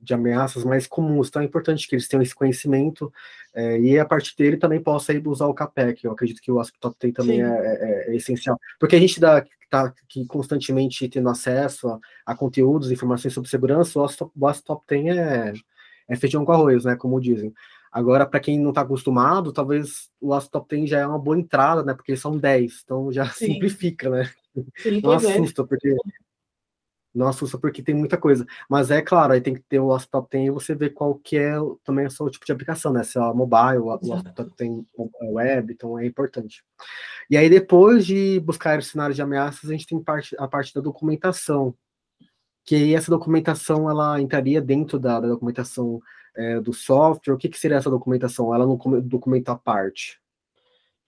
de 0.02 0.14
ameaças 0.14 0.64
mais 0.64 0.88
comuns. 0.88 1.28
Então 1.28 1.42
é 1.42 1.46
importante 1.46 1.88
que 1.88 1.96
eles 1.96 2.08
tenham 2.08 2.22
esse 2.22 2.36
conhecimento 2.36 3.12
é, 3.54 3.80
e 3.80 4.00
a 4.00 4.06
partir 4.06 4.36
dele 4.36 4.58
também 4.58 4.82
possa 4.82 5.14
ir 5.14 5.28
usar 5.28 5.48
o 5.48 5.54
CAPEC. 5.54 6.06
Eu 6.06 6.12
acredito 6.12 6.42
que 6.42 6.52
o 6.52 6.60
ASP 6.60 6.78
Top 6.80 6.96
10 7.00 7.14
também 7.14 7.42
é, 7.42 7.48
é, 7.48 8.12
é, 8.12 8.16
essencial. 8.16 8.60
Porque 8.80 8.96
a 8.96 9.00
gente 9.00 9.20
dá, 9.20 9.44
tá 9.70 9.86
aqui 9.86 10.26
constantemente 10.26 11.08
tendo 11.10 11.30
acesso 11.30 11.88
a, 11.88 12.00
a 12.26 12.36
conteúdos, 12.36 12.92
informações 12.92 13.34
sobre 13.34 13.50
segurança, 13.50 14.00
o 14.00 14.04
ASP, 14.04 14.26
o 14.36 14.48
ASP 14.48 14.66
Top 14.66 14.84
10 14.88 15.18
é, 15.18 15.54
é 16.08 16.16
feijão 16.16 16.46
com 16.46 16.52
arroz, 16.52 16.86
né, 16.86 16.96
como 16.96 17.20
dizem. 17.20 17.54
Agora, 17.94 18.26
para 18.26 18.40
quem 18.40 18.60
não 18.60 18.70
está 18.70 18.82
acostumado, 18.82 19.54
talvez 19.54 20.10
o 20.20 20.34
ASP 20.34 20.52
Top 20.52 20.76
10 20.76 20.90
já 20.90 21.00
é 21.00 21.06
uma 21.06 21.20
boa 21.20 21.38
entrada, 21.38 21.84
né? 21.84 21.94
Porque 21.94 22.18
são 22.18 22.36
10, 22.36 22.82
então 22.84 23.12
já 23.12 23.26
Sim. 23.30 23.54
simplifica, 23.54 24.10
né? 24.10 24.32
Sim, 24.78 25.00
não 25.02 25.14
é. 25.14 25.16
assusta, 25.16 25.64
porque 25.64 25.96
não 27.14 27.28
assusta 27.28 27.58
porque 27.58 27.84
tem 27.84 27.94
muita 27.94 28.18
coisa. 28.18 28.46
Mas 28.70 28.90
é 28.90 29.02
claro, 29.02 29.34
aí 29.34 29.42
tem 29.42 29.54
que 29.54 29.62
ter 29.62 29.80
o 29.80 29.88
laptop 29.88 30.30
tem 30.30 30.48
e 30.48 30.52
você 30.52 30.74
vê 30.74 30.90
qual 30.90 31.16
que 31.16 31.38
é 31.38 31.56
também 31.84 32.06
o 32.06 32.12
seu 32.12 32.30
tipo 32.30 32.46
de 32.46 32.52
aplicação, 32.52 32.92
né? 32.92 33.04
Se 33.04 33.18
é 33.18 33.22
mobile, 33.34 33.80
o 33.80 33.86
laptop 33.88 34.52
tem 34.56 34.86
web, 35.22 35.74
então 35.74 36.00
é 36.00 36.06
importante. 36.06 36.64
E 37.30 37.38
aí, 37.38 37.50
depois 37.50 38.06
de 38.06 38.40
buscar 38.40 38.80
os 38.80 38.88
cenários 38.88 39.16
de 39.16 39.22
ameaças, 39.22 39.70
a 39.70 39.74
gente 39.74 39.88
tem 39.88 40.02
parte, 40.02 40.36
a 40.40 40.48
parte 40.48 40.74
da 40.74 40.82
documentação. 40.82 41.76
Que 42.66 42.96
essa 42.96 43.12
documentação 43.12 43.90
ela 43.90 44.22
entraria 44.22 44.62
dentro 44.62 44.98
da, 44.98 45.20
da 45.20 45.28
documentação 45.28 46.02
é, 46.36 46.60
do 46.60 46.74
software. 46.74 47.34
O 47.34 47.38
que, 47.38 47.50
que 47.50 47.60
seria 47.60 47.78
essa 47.78 47.90
documentação? 47.90 48.56
Ela 48.56 48.66
não 48.66 48.78
documenta 49.02 49.52
a 49.52 49.58
parte. 49.58 50.22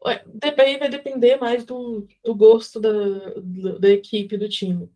Vai 0.03 0.21
depender 0.89 1.37
mais 1.37 1.65
do, 1.65 2.07
do 2.23 2.35
gosto 2.35 2.79
da, 2.79 2.91
da 3.79 3.89
equipe, 3.89 4.37
do 4.37 4.47
time. 4.47 4.87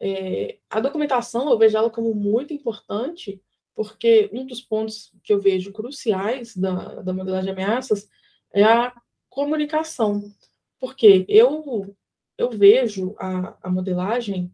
É, 0.00 0.58
a 0.70 0.80
documentação 0.80 1.50
eu 1.50 1.58
vejo 1.58 1.76
ela 1.76 1.90
como 1.90 2.14
muito 2.14 2.52
importante, 2.52 3.42
porque 3.74 4.30
um 4.32 4.46
dos 4.46 4.60
pontos 4.60 5.12
que 5.22 5.32
eu 5.32 5.40
vejo 5.40 5.72
cruciais 5.72 6.56
da, 6.56 7.02
da 7.02 7.12
modelagem 7.12 7.52
de 7.52 7.60
ameaças 7.60 8.08
é 8.52 8.64
a 8.64 8.94
comunicação. 9.28 10.22
Porque 10.80 11.24
eu, 11.28 11.94
eu 12.36 12.50
vejo 12.50 13.14
a, 13.18 13.56
a 13.62 13.70
modelagem, 13.70 14.52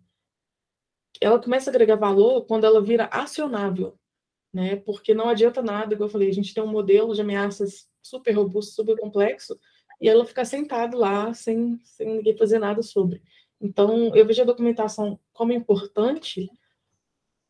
ela 1.20 1.38
começa 1.38 1.70
a 1.70 1.72
agregar 1.72 1.96
valor 1.96 2.46
quando 2.46 2.64
ela 2.64 2.82
vira 2.82 3.06
acionável. 3.06 3.98
Né? 4.52 4.76
Porque 4.76 5.12
não 5.12 5.28
adianta 5.28 5.62
nada, 5.62 5.94
igual 5.94 6.08
eu 6.08 6.12
falei, 6.12 6.28
a 6.28 6.32
gente 6.34 6.54
tem 6.54 6.62
um 6.62 6.68
modelo 6.68 7.14
de 7.14 7.20
ameaças 7.20 7.88
super 8.02 8.32
robusto, 8.32 8.74
super 8.74 8.96
complexo, 8.98 9.58
e 10.00 10.08
ela 10.08 10.24
fica 10.24 10.44
sentada 10.44 10.96
lá 10.96 11.32
sem, 11.32 11.80
sem 11.82 12.16
ninguém 12.16 12.36
fazer 12.36 12.58
nada 12.58 12.82
sobre. 12.82 13.22
Então, 13.60 14.14
eu 14.14 14.26
vejo 14.26 14.42
a 14.42 14.46
documentação 14.46 15.18
como 15.32 15.52
importante, 15.52 16.50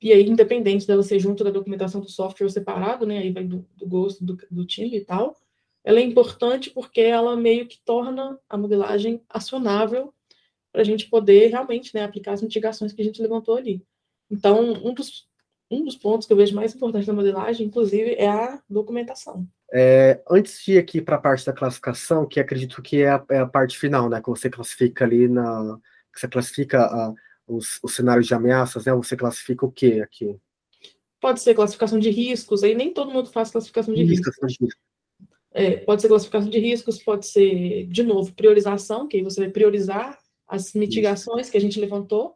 e 0.00 0.12
aí, 0.12 0.28
independente 0.28 0.86
dela 0.86 1.02
ser 1.02 1.18
junto 1.18 1.42
da 1.42 1.50
documentação 1.50 2.00
do 2.00 2.08
software 2.08 2.48
separado, 2.50 3.06
né, 3.06 3.18
aí 3.18 3.32
vai 3.32 3.44
do, 3.44 3.66
do 3.76 3.86
gosto 3.86 4.24
do, 4.24 4.38
do 4.50 4.64
time 4.64 4.96
e 4.96 5.04
tal, 5.04 5.36
ela 5.84 5.98
é 5.98 6.02
importante 6.02 6.70
porque 6.70 7.00
ela 7.00 7.36
meio 7.36 7.66
que 7.66 7.78
torna 7.84 8.38
a 8.48 8.56
modelagem 8.56 9.22
acionável 9.28 10.14
para 10.72 10.80
a 10.80 10.84
gente 10.84 11.08
poder 11.08 11.48
realmente 11.48 11.94
né, 11.94 12.02
aplicar 12.02 12.32
as 12.32 12.42
mitigações 12.42 12.92
que 12.92 13.02
a 13.02 13.04
gente 13.04 13.20
levantou 13.20 13.56
ali. 13.56 13.84
Então, 14.30 14.72
um 14.72 14.94
dos, 14.94 15.28
um 15.70 15.84
dos 15.84 15.94
pontos 15.94 16.26
que 16.26 16.32
eu 16.32 16.36
vejo 16.36 16.54
mais 16.54 16.74
importante 16.74 17.06
na 17.06 17.12
modelagem, 17.12 17.66
inclusive, 17.66 18.14
é 18.14 18.28
a 18.28 18.60
documentação. 18.68 19.46
É, 19.72 20.22
antes 20.28 20.64
de 20.64 20.72
ir 20.72 20.78
aqui 20.78 21.00
para 21.00 21.16
a 21.16 21.20
parte 21.20 21.44
da 21.44 21.52
classificação, 21.52 22.26
que 22.26 22.40
acredito 22.40 22.80
que 22.82 23.02
é 23.02 23.10
a, 23.10 23.24
é 23.30 23.38
a, 23.38 23.46
parte 23.46 23.78
final, 23.78 24.08
né, 24.08 24.20
que 24.20 24.28
você 24.28 24.48
classifica 24.48 25.04
ali 25.04 25.28
na, 25.28 25.78
que 26.14 26.20
você 26.20 26.28
classifica 26.28 26.86
uh, 26.86 27.14
os, 27.46 27.78
os, 27.82 27.94
cenários 27.94 28.26
de 28.26 28.34
ameaças, 28.34 28.84
né? 28.84 28.94
Você 28.94 29.16
classifica 29.16 29.66
o 29.66 29.72
que 29.72 30.00
aqui? 30.00 30.36
Pode 31.20 31.40
ser 31.40 31.54
classificação 31.54 31.98
de 31.98 32.10
riscos, 32.10 32.62
aí 32.62 32.74
nem 32.74 32.92
todo 32.92 33.10
mundo 33.10 33.30
faz 33.30 33.50
classificação 33.50 33.94
de 33.94 34.04
riscos. 34.04 34.34
É, 35.52 35.76
pode 35.76 36.02
ser 36.02 36.08
classificação 36.08 36.50
de 36.50 36.58
riscos, 36.58 37.02
pode 37.02 37.26
ser, 37.26 37.86
de 37.86 38.02
novo, 38.02 38.34
priorização, 38.34 39.06
que 39.06 39.16
aí 39.16 39.22
você 39.22 39.40
vai 39.40 39.50
priorizar 39.50 40.18
as 40.48 40.72
mitigações 40.74 41.42
Isso. 41.42 41.52
que 41.52 41.56
a 41.56 41.60
gente 41.60 41.80
levantou. 41.80 42.34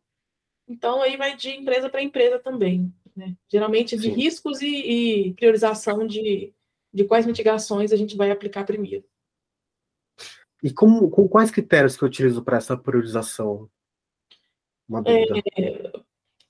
Então, 0.69 1.03
aí 1.03 1.17
vai 1.17 1.37
de 1.37 1.51
empresa 1.51 1.89
para 1.89 2.03
empresa 2.03 2.39
também. 2.39 2.93
Né? 3.17 3.35
Geralmente 3.51 3.97
de 3.97 4.03
Sim. 4.03 4.13
riscos 4.13 4.63
e, 4.63 4.69
e 4.69 5.35
priorização 5.35 6.07
de, 6.07 6.53
de 6.93 7.05
quais 7.05 7.27
mitigações 7.27 7.93
a 7.93 7.97
gente 7.97 8.17
vai 8.17 8.31
aplicar 8.31 8.65
primeiro. 8.65 9.05
E 10.63 10.73
como, 10.73 11.09
com 11.11 11.29
quais 11.29 11.51
critérios 11.51 11.97
que 11.97 12.03
eu 12.03 12.09
utilizo 12.09 12.43
para 12.43 12.57
essa 12.57 12.77
priorização? 12.77 13.69
É, 15.07 15.93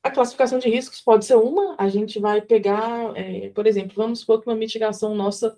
a 0.03 0.11
classificação 0.11 0.59
de 0.59 0.69
riscos 0.69 1.01
pode 1.01 1.25
ser 1.25 1.35
uma, 1.37 1.75
a 1.79 1.89
gente 1.89 2.19
vai 2.19 2.41
pegar, 2.41 3.13
é, 3.17 3.51
por 3.51 3.67
exemplo, 3.67 3.95
vamos 3.97 4.21
supor 4.21 4.41
que 4.41 4.49
uma 4.49 4.57
mitigação 4.57 5.15
nossa 5.15 5.57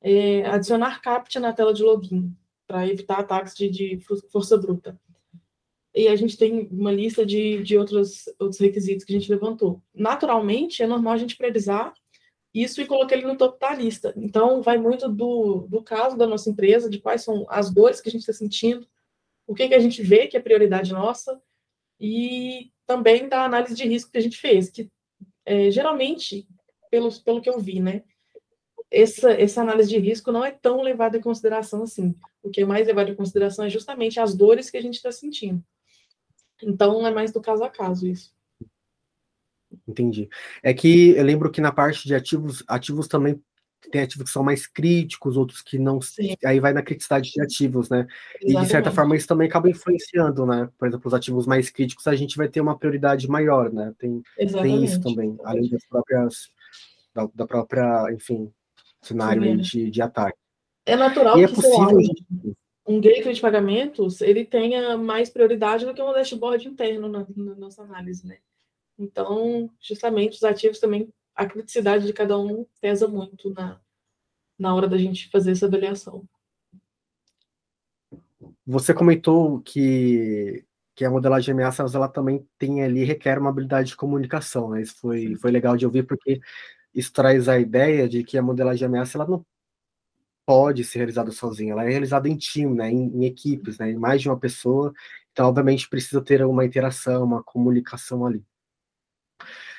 é 0.00 0.46
adicionar 0.46 1.00
CAPT 1.00 1.40
na 1.40 1.52
tela 1.52 1.74
de 1.74 1.82
login, 1.82 2.32
para 2.66 2.86
evitar 2.86 3.18
ataques 3.18 3.54
de, 3.54 3.68
de, 3.68 3.98
força 4.30 4.56
bruta. 4.56 5.00
E 5.94 6.06
a 6.06 6.14
gente 6.14 6.36
tem 6.36 6.68
uma 6.70 6.92
lista 6.92 7.26
de, 7.26 7.62
de 7.62 7.76
outros, 7.76 8.26
outros 8.38 8.60
requisitos 8.60 9.04
que 9.04 9.12
a 9.12 9.18
gente 9.18 9.30
levantou. 9.30 9.82
Naturalmente, 9.92 10.82
é 10.82 10.86
normal 10.86 11.14
a 11.14 11.16
gente 11.16 11.36
priorizar 11.36 11.92
isso 12.62 12.80
e 12.80 12.86
coloquei 12.86 13.18
ele 13.18 13.26
no 13.26 13.36
topo 13.36 13.58
da 13.58 13.74
lista. 13.74 14.12
Então, 14.16 14.62
vai 14.62 14.78
muito 14.78 15.08
do, 15.08 15.66
do 15.68 15.82
caso 15.82 16.16
da 16.16 16.26
nossa 16.26 16.50
empresa, 16.50 16.88
de 16.88 17.00
quais 17.00 17.22
são 17.22 17.46
as 17.48 17.72
dores 17.72 18.00
que 18.00 18.08
a 18.08 18.12
gente 18.12 18.22
está 18.22 18.32
sentindo, 18.32 18.86
o 19.46 19.54
que, 19.54 19.68
que 19.68 19.74
a 19.74 19.78
gente 19.78 20.02
vê 20.02 20.26
que 20.26 20.36
é 20.36 20.40
prioridade 20.40 20.92
nossa, 20.92 21.40
e 22.00 22.70
também 22.86 23.28
da 23.28 23.44
análise 23.44 23.74
de 23.74 23.86
risco 23.86 24.10
que 24.10 24.18
a 24.18 24.22
gente 24.22 24.36
fez, 24.36 24.70
que 24.70 24.90
é, 25.44 25.70
geralmente, 25.70 26.46
pelo, 26.90 27.10
pelo 27.22 27.40
que 27.40 27.48
eu 27.50 27.58
vi, 27.58 27.80
né, 27.80 28.02
essa, 28.90 29.32
essa 29.32 29.60
análise 29.60 29.88
de 29.88 29.98
risco 29.98 30.32
não 30.32 30.44
é 30.44 30.50
tão 30.50 30.80
levada 30.82 31.16
em 31.16 31.22
consideração 31.22 31.82
assim. 31.82 32.14
O 32.42 32.50
que 32.50 32.62
é 32.62 32.64
mais 32.64 32.86
levado 32.86 33.10
em 33.10 33.14
consideração 33.14 33.64
é 33.64 33.70
justamente 33.70 34.18
as 34.18 34.34
dores 34.34 34.70
que 34.70 34.76
a 34.76 34.82
gente 34.82 34.94
está 34.94 35.12
sentindo. 35.12 35.62
Então, 36.62 37.06
é 37.06 37.10
mais 37.10 37.32
do 37.32 37.40
caso 37.40 37.62
a 37.62 37.68
caso 37.68 38.06
isso. 38.06 38.34
Entendi. 39.88 40.28
É 40.62 40.74
que 40.74 41.10
eu 41.16 41.24
lembro 41.24 41.50
que 41.50 41.60
na 41.60 41.72
parte 41.72 42.06
de 42.06 42.14
ativos, 42.14 42.62
ativos 42.68 43.08
também 43.08 43.40
tem 43.90 44.02
ativos 44.02 44.24
que 44.26 44.32
são 44.32 44.42
mais 44.42 44.66
críticos, 44.66 45.36
outros 45.36 45.62
que 45.62 45.78
não. 45.78 46.00
Sim. 46.00 46.34
Aí 46.44 46.60
vai 46.60 46.72
na 46.72 46.82
criticidade 46.82 47.30
de 47.32 47.40
ativos, 47.40 47.88
né? 47.88 48.06
Exatamente. 48.40 48.52
E 48.58 48.60
de 48.64 48.70
certa 48.70 48.90
forma 48.90 49.16
isso 49.16 49.26
também 49.26 49.48
acaba 49.48 49.70
influenciando, 49.70 50.44
né? 50.44 50.68
Por 50.76 50.88
exemplo, 50.88 51.08
os 51.08 51.14
ativos 51.14 51.46
mais 51.46 51.70
críticos 51.70 52.06
a 52.06 52.14
gente 52.14 52.36
vai 52.36 52.48
ter 52.48 52.60
uma 52.60 52.76
prioridade 52.78 53.26
maior, 53.28 53.72
né? 53.72 53.94
Tem, 53.98 54.20
tem 54.36 54.84
isso 54.84 55.00
também, 55.00 55.36
além 55.44 55.70
das 55.70 55.86
próprias 55.86 56.50
da, 57.14 57.28
da 57.34 57.46
própria, 57.46 58.12
enfim, 58.12 58.52
cenário 59.00 59.42
Sim, 59.42 59.52
é. 59.52 59.56
de, 59.56 59.90
de 59.90 60.02
ataque. 60.02 60.38
É 60.84 60.96
natural 60.96 61.38
E 61.38 61.44
é 61.44 61.46
que, 61.46 61.54
lá, 61.54 61.62
possível, 61.62 61.96
um- 61.96 62.02
gente, 62.02 62.24
um 62.86 63.00
gateway 63.00 63.34
de 63.34 63.40
pagamentos 63.40 64.20
ele 64.20 64.44
tenha 64.44 64.96
mais 64.98 65.30
prioridade 65.30 65.86
do 65.86 65.94
que 65.94 66.02
um 66.02 66.12
dashboard 66.12 66.66
interno 66.66 67.08
na, 67.08 67.26
na 67.36 67.54
nossa 67.54 67.82
análise, 67.82 68.26
né? 68.26 68.38
Então, 68.98 69.70
justamente, 69.80 70.36
os 70.36 70.44
ativos 70.44 70.80
também, 70.80 71.08
a 71.34 71.46
criticidade 71.46 72.06
de 72.06 72.12
cada 72.12 72.38
um 72.38 72.66
pesa 72.80 73.06
muito 73.06 73.50
na, 73.50 73.80
na 74.58 74.74
hora 74.74 74.88
da 74.88 74.98
gente 74.98 75.30
fazer 75.30 75.52
essa 75.52 75.66
avaliação. 75.66 76.28
Você 78.66 78.92
comentou 78.92 79.60
que, 79.60 80.64
que 80.94 81.04
a 81.04 81.10
modelagem 81.10 81.46
de 81.46 81.52
ameaças 81.52 81.94
ela 81.94 82.08
também 82.08 82.46
tem 82.58 82.82
ali, 82.82 83.04
requer 83.04 83.38
uma 83.38 83.50
habilidade 83.50 83.90
de 83.90 83.96
comunicação, 83.96 84.70
né? 84.70 84.82
Isso 84.82 84.96
foi, 85.00 85.36
foi 85.36 85.50
legal 85.50 85.76
de 85.76 85.86
ouvir, 85.86 86.04
porque 86.04 86.40
isso 86.94 87.12
traz 87.12 87.48
a 87.48 87.58
ideia 87.58 88.08
de 88.08 88.24
que 88.24 88.36
a 88.36 88.42
modelagem 88.42 88.78
de 88.78 88.84
ameaça 88.84 89.16
ela 89.16 89.26
não 89.26 89.44
pode 90.44 90.82
ser 90.82 90.98
realizada 90.98 91.30
sozinha, 91.30 91.72
ela 91.72 91.84
é 91.84 91.90
realizada 91.90 92.28
em 92.28 92.36
time, 92.36 92.74
né? 92.74 92.90
Em, 92.90 93.08
em 93.16 93.24
equipes, 93.26 93.78
né? 93.78 93.90
Em 93.90 93.96
mais 93.96 94.20
de 94.20 94.28
uma 94.28 94.38
pessoa, 94.38 94.92
então, 95.32 95.46
obviamente, 95.48 95.88
precisa 95.88 96.20
ter 96.20 96.44
uma 96.44 96.64
interação, 96.64 97.22
uma 97.24 97.44
comunicação 97.44 98.26
ali. 98.26 98.44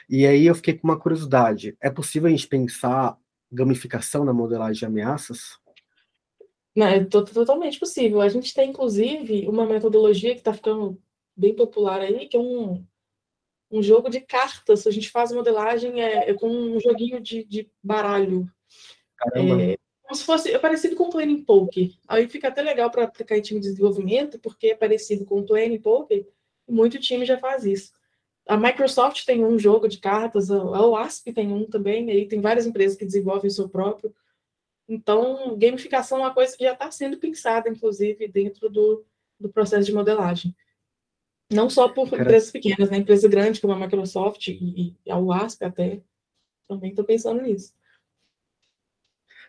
E 0.10 0.26
aí 0.26 0.46
eu 0.48 0.56
fiquei 0.56 0.74
com 0.74 0.88
uma 0.88 1.00
curiosidade: 1.00 1.78
é 1.82 1.90
possível 1.90 2.28
a 2.28 2.32
gente 2.32 2.48
pensar 2.48 3.18
gamificação 3.52 4.24
na 4.26 4.34
modelagem 4.34 4.80
de 4.80 4.86
ameaças? 4.86 5.58
Não, 6.76 6.88
é 6.88 7.04
to- 7.04 7.26
totalmente 7.26 7.80
possível. 7.80 8.22
A 8.22 8.30
gente 8.30 8.54
tem, 8.54 8.70
inclusive, 8.70 9.48
uma 9.48 9.66
metodologia 9.66 10.34
que 10.34 10.40
está 10.40 10.54
ficando 10.54 11.02
bem 11.36 11.56
popular 11.56 12.02
aí, 12.02 12.28
que 12.28 12.38
é 12.38 12.40
um, 12.40 12.86
um 13.72 13.82
jogo 13.82 14.10
de 14.10 14.22
cartas. 14.22 14.86
A 14.88 14.92
gente 14.92 15.10
faz 15.10 15.32
modelagem 15.32 16.02
é, 16.02 16.30
é 16.30 16.34
com 16.34 16.50
um 16.50 16.80
joguinho 16.80 17.20
de, 17.20 17.44
de 17.44 17.70
baralho. 17.84 18.50
Caramba, 19.18 19.78
Como 20.04 20.16
se 20.16 20.24
fosse, 20.24 20.52
é 20.52 20.60
parecido 20.60 20.96
com 20.96 21.06
o 21.06 21.10
Planning 21.10 21.44
Poker. 21.44 21.90
Aí 22.08 22.28
fica 22.28 22.48
até 22.48 22.62
legal 22.62 22.90
para 22.90 23.04
aplicar 23.04 23.38
em 23.38 23.42
time 23.42 23.60
de 23.60 23.70
desenvolvimento, 23.70 24.40
porque 24.40 24.68
é 24.68 24.76
parecido 24.76 25.26
com 25.26 25.40
o 25.40 25.46
Planning 25.46 25.82
Poker, 25.82 26.28
muito 26.68 27.00
time 27.00 27.26
já 27.26 27.38
faz 27.38 27.66
isso. 27.66 27.92
A 28.50 28.58
Microsoft 28.58 29.26
tem 29.26 29.46
um 29.46 29.60
jogo 29.60 29.88
de 29.88 30.00
cartas, 30.00 30.50
a 30.50 30.88
OASP 30.88 31.32
tem 31.32 31.54
um 31.54 31.66
também, 31.66 32.10
aí 32.10 32.28
tem 32.28 32.42
várias 32.42 32.66
empresas 32.66 32.98
que 32.98 33.06
desenvolvem 33.06 33.48
o 33.48 33.54
seu 33.54 33.70
próprio. 33.70 34.12
Então, 34.88 35.56
gamificação 35.56 36.18
é 36.18 36.22
uma 36.22 36.34
coisa 36.34 36.58
que 36.58 36.64
já 36.64 36.74
está 36.74 36.90
sendo 36.90 37.20
pensada, 37.20 37.70
inclusive, 37.70 38.28
dentro 38.28 38.68
do, 38.68 39.06
do 39.40 39.50
processo 39.50 39.86
de 39.86 39.94
modelagem. 39.94 40.56
Não 41.52 41.70
só 41.70 41.88
por 41.90 42.10
Cara- 42.10 42.24
empresas 42.24 42.50
pequenas, 42.50 42.90
né? 42.90 42.98
Empresa 42.98 43.30
grande 43.30 43.62
como 43.62 43.72
a 43.72 43.80
Microsoft 43.80 44.48
e, 44.48 44.96
e 45.06 45.12
a 45.12 45.20
UASP 45.20 45.64
até 45.64 46.02
também 46.68 46.90
estão 46.90 47.06
pensando 47.06 47.44
nisso. 47.44 47.76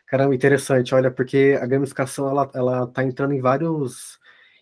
Caramba, 0.06 0.34
interessante. 0.34 0.94
Olha, 0.94 1.10
porque 1.10 1.58
a 1.58 1.64
gamificação 1.64 2.28
ela, 2.28 2.50
ela 2.52 2.86
tá 2.86 3.02
entrando 3.02 3.32
em 3.32 3.40
vários, 3.40 4.18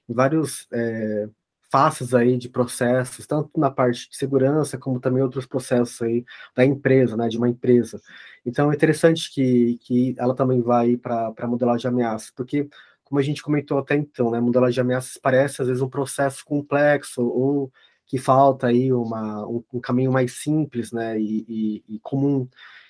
em 0.09 0.15
vários 0.15 0.69
é, 0.73 1.29
faces 1.71 2.15
aí 2.15 2.37
de 2.37 2.49
processos, 2.49 3.27
tanto 3.27 3.51
na 3.59 3.71
parte 3.71 4.09
de 4.09 4.17
segurança 4.17 4.79
como 4.79 5.01
também 5.01 5.23
outros 5.23 5.47
processos 5.47 6.01
aí 6.03 6.25
da 6.55 6.65
empresa, 6.65 7.17
né, 7.17 7.29
de 7.29 7.37
uma 7.37 7.49
empresa. 7.49 8.01
Então 8.45 8.73
é 8.73 8.75
interessante 8.75 9.31
que, 9.33 9.79
que 9.83 10.15
ela 10.19 10.35
também 10.35 10.63
vai 10.63 10.97
para 10.97 11.33
a 11.37 11.47
modelagem 11.47 11.83
de 11.83 11.89
ameaças, 11.89 12.31
porque 12.31 12.69
como 13.05 13.19
a 13.19 13.23
gente 13.23 13.43
comentou 13.43 13.79
até 13.79 13.97
então, 13.97 14.31
né, 14.31 14.41
modelagem 14.41 14.75
de 14.75 14.81
ameaças 14.81 15.19
parece 15.21 15.63
às 15.63 15.69
vezes 15.69 15.83
um 15.83 15.89
processo 15.89 16.45
complexo 16.45 17.23
ou 17.23 17.71
que 18.07 18.19
falta 18.19 18.69
aí 18.69 18.93
uma, 18.93 19.47
um, 19.47 19.63
um 19.75 19.81
caminho 19.81 20.11
mais 20.11 20.33
simples, 20.33 20.93
né, 20.93 21.21
e, 21.21 21.45
e, 21.89 21.97
e 21.97 21.99
comum. 22.01 22.49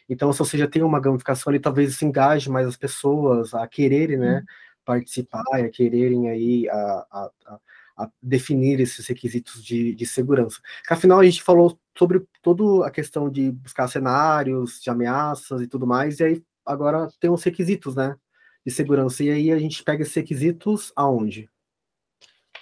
Então, 0.09 0.33
se 0.33 0.39
você 0.39 0.57
já 0.57 0.67
tem 0.69 0.83
uma 0.83 1.01
gamificação 1.01 1.51
ali, 1.51 1.61
talvez 1.61 1.91
isso 1.91 2.05
engaje 2.05 2.49
mais 2.49 2.67
as 2.67 2.77
pessoas 2.77 3.53
a 3.53 3.67
quererem, 3.67 4.17
né, 4.17 4.45
participar, 4.85 5.45
e 5.61 5.63
a 5.65 5.69
quererem 5.69 6.31
aí 6.31 6.69
a, 6.69 7.07
a, 7.11 7.31
a, 7.47 7.61
a 7.99 8.09
definir 8.23 8.81
esses 8.81 9.07
requisitos 9.07 9.63
de, 9.65 9.93
de 9.95 10.07
segurança. 10.07 10.61
Porque, 10.81 10.95
afinal, 10.95 11.19
a 11.19 11.25
gente 11.25 11.43
falou 11.43 11.79
sobre 11.97 12.25
toda 12.43 12.87
a 12.87 12.91
questão 12.91 13.29
de 13.29 13.51
buscar 13.51 13.89
cenários, 13.89 14.81
de 14.81 14.89
ameaças 14.89 15.61
e 15.61 15.67
tudo 15.67 15.87
mais, 15.87 16.21
e 16.21 16.25
aí 16.25 16.43
agora 16.65 17.09
tem 17.21 17.29
os 17.29 17.43
requisitos, 17.43 17.97
né, 17.97 18.17
de 18.65 18.73
segurança. 18.73 19.25
E 19.25 19.31
aí 19.31 19.51
a 19.51 19.59
gente 19.59 19.83
pega 19.83 20.03
esses 20.03 20.15
requisitos 20.15 20.93
aonde? 20.95 21.51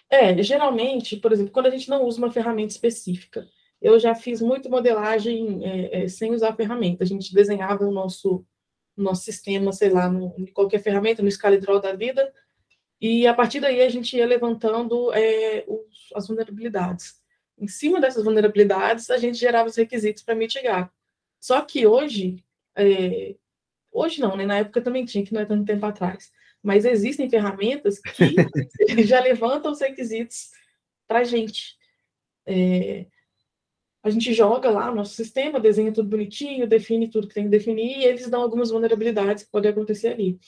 É, 0.09 0.43
geralmente, 0.43 1.17
por 1.17 1.33
exemplo, 1.33 1.53
quando 1.53 1.67
a 1.67 1.71
gente 1.71 1.91
não 1.91 2.05
usa 2.05 2.19
uma 2.19 2.33
ferramenta 2.33 2.73
específica, 2.73 3.47
eu 3.83 3.99
já 3.99 4.15
fiz 4.15 4.41
muito 4.41 4.71
modelagem 4.71 5.65
é, 5.65 6.05
é, 6.05 6.09
sem 6.09 6.33
usar 6.33 6.51
a 6.51 6.57
ferramenta. 6.57 7.05
A 7.05 7.07
gente 7.07 7.35
desenhava 7.35 7.85
o 7.85 7.93
nosso, 7.93 8.45
nosso 8.97 9.23
sistema, 9.23 9.73
sei 9.73 9.91
lá, 9.91 10.09
no, 10.09 10.35
em 10.39 10.47
qualquer 10.47 10.81
ferramenta, 10.81 11.23
no 11.23 11.29
ScaleDraw 11.29 11.81
da 11.81 11.93
vida, 11.93 12.33
e 13.01 13.27
a 13.27 13.35
partir 13.35 13.61
daí 13.61 13.83
a 13.83 13.89
gente 13.89 14.17
ia 14.17 14.27
levantando 14.27 15.13
é, 15.13 15.65
os- 15.69 16.11
as 16.15 16.27
vulnerabilidades. 16.29 17.15
Em 17.59 17.69
cima 17.69 18.01
dessas 18.01 18.25
vulnerabilidades, 18.25 19.11
a 19.11 19.17
gente 19.19 19.39
gerava 19.39 19.69
os 19.69 19.77
requisitos 19.77 20.23
para 20.23 20.35
mitigar. 20.35 20.93
Só 21.41 21.61
que 21.63 21.87
hoje, 21.87 22.43
é, 22.77 23.35
hoje 23.93 24.21
não, 24.21 24.37
né? 24.37 24.45
Na 24.47 24.59
época 24.59 24.81
também 24.83 25.05
tinha, 25.05 25.25
que 25.25 25.33
não 25.33 25.41
é 25.41 25.47
tanto 25.47 25.65
tempo 25.65 25.85
atrás. 25.87 26.31
Mas 26.63 26.85
existem 26.85 27.31
ferramentas 27.31 27.99
que 28.01 28.35
já 29.07 29.21
levantam 29.21 29.73
os 29.73 29.81
requisitos 29.81 30.51
para 31.07 31.21
a 31.21 31.25
gente. 31.25 31.77
É, 32.47 33.07
a 34.03 34.11
gente 34.11 34.33
joga 34.33 34.71
lá 34.71 34.91
o 34.91 34.95
nosso 34.95 35.15
sistema, 35.15 35.59
desenha 35.59 35.93
tudo 35.93 36.09
bonitinho, 36.09 36.69
define 36.69 37.09
tudo 37.11 37.27
que 37.27 37.35
tem 37.35 37.45
que 37.45 37.51
definir, 37.51 37.99
e 37.99 38.05
eles 38.05 38.31
dão 38.31 38.41
algumas 38.41 38.71
vulnerabilidades 38.71 39.43
que 39.45 39.51
podem 39.51 39.73
acontecer 39.73 40.09
ali. 40.09 40.39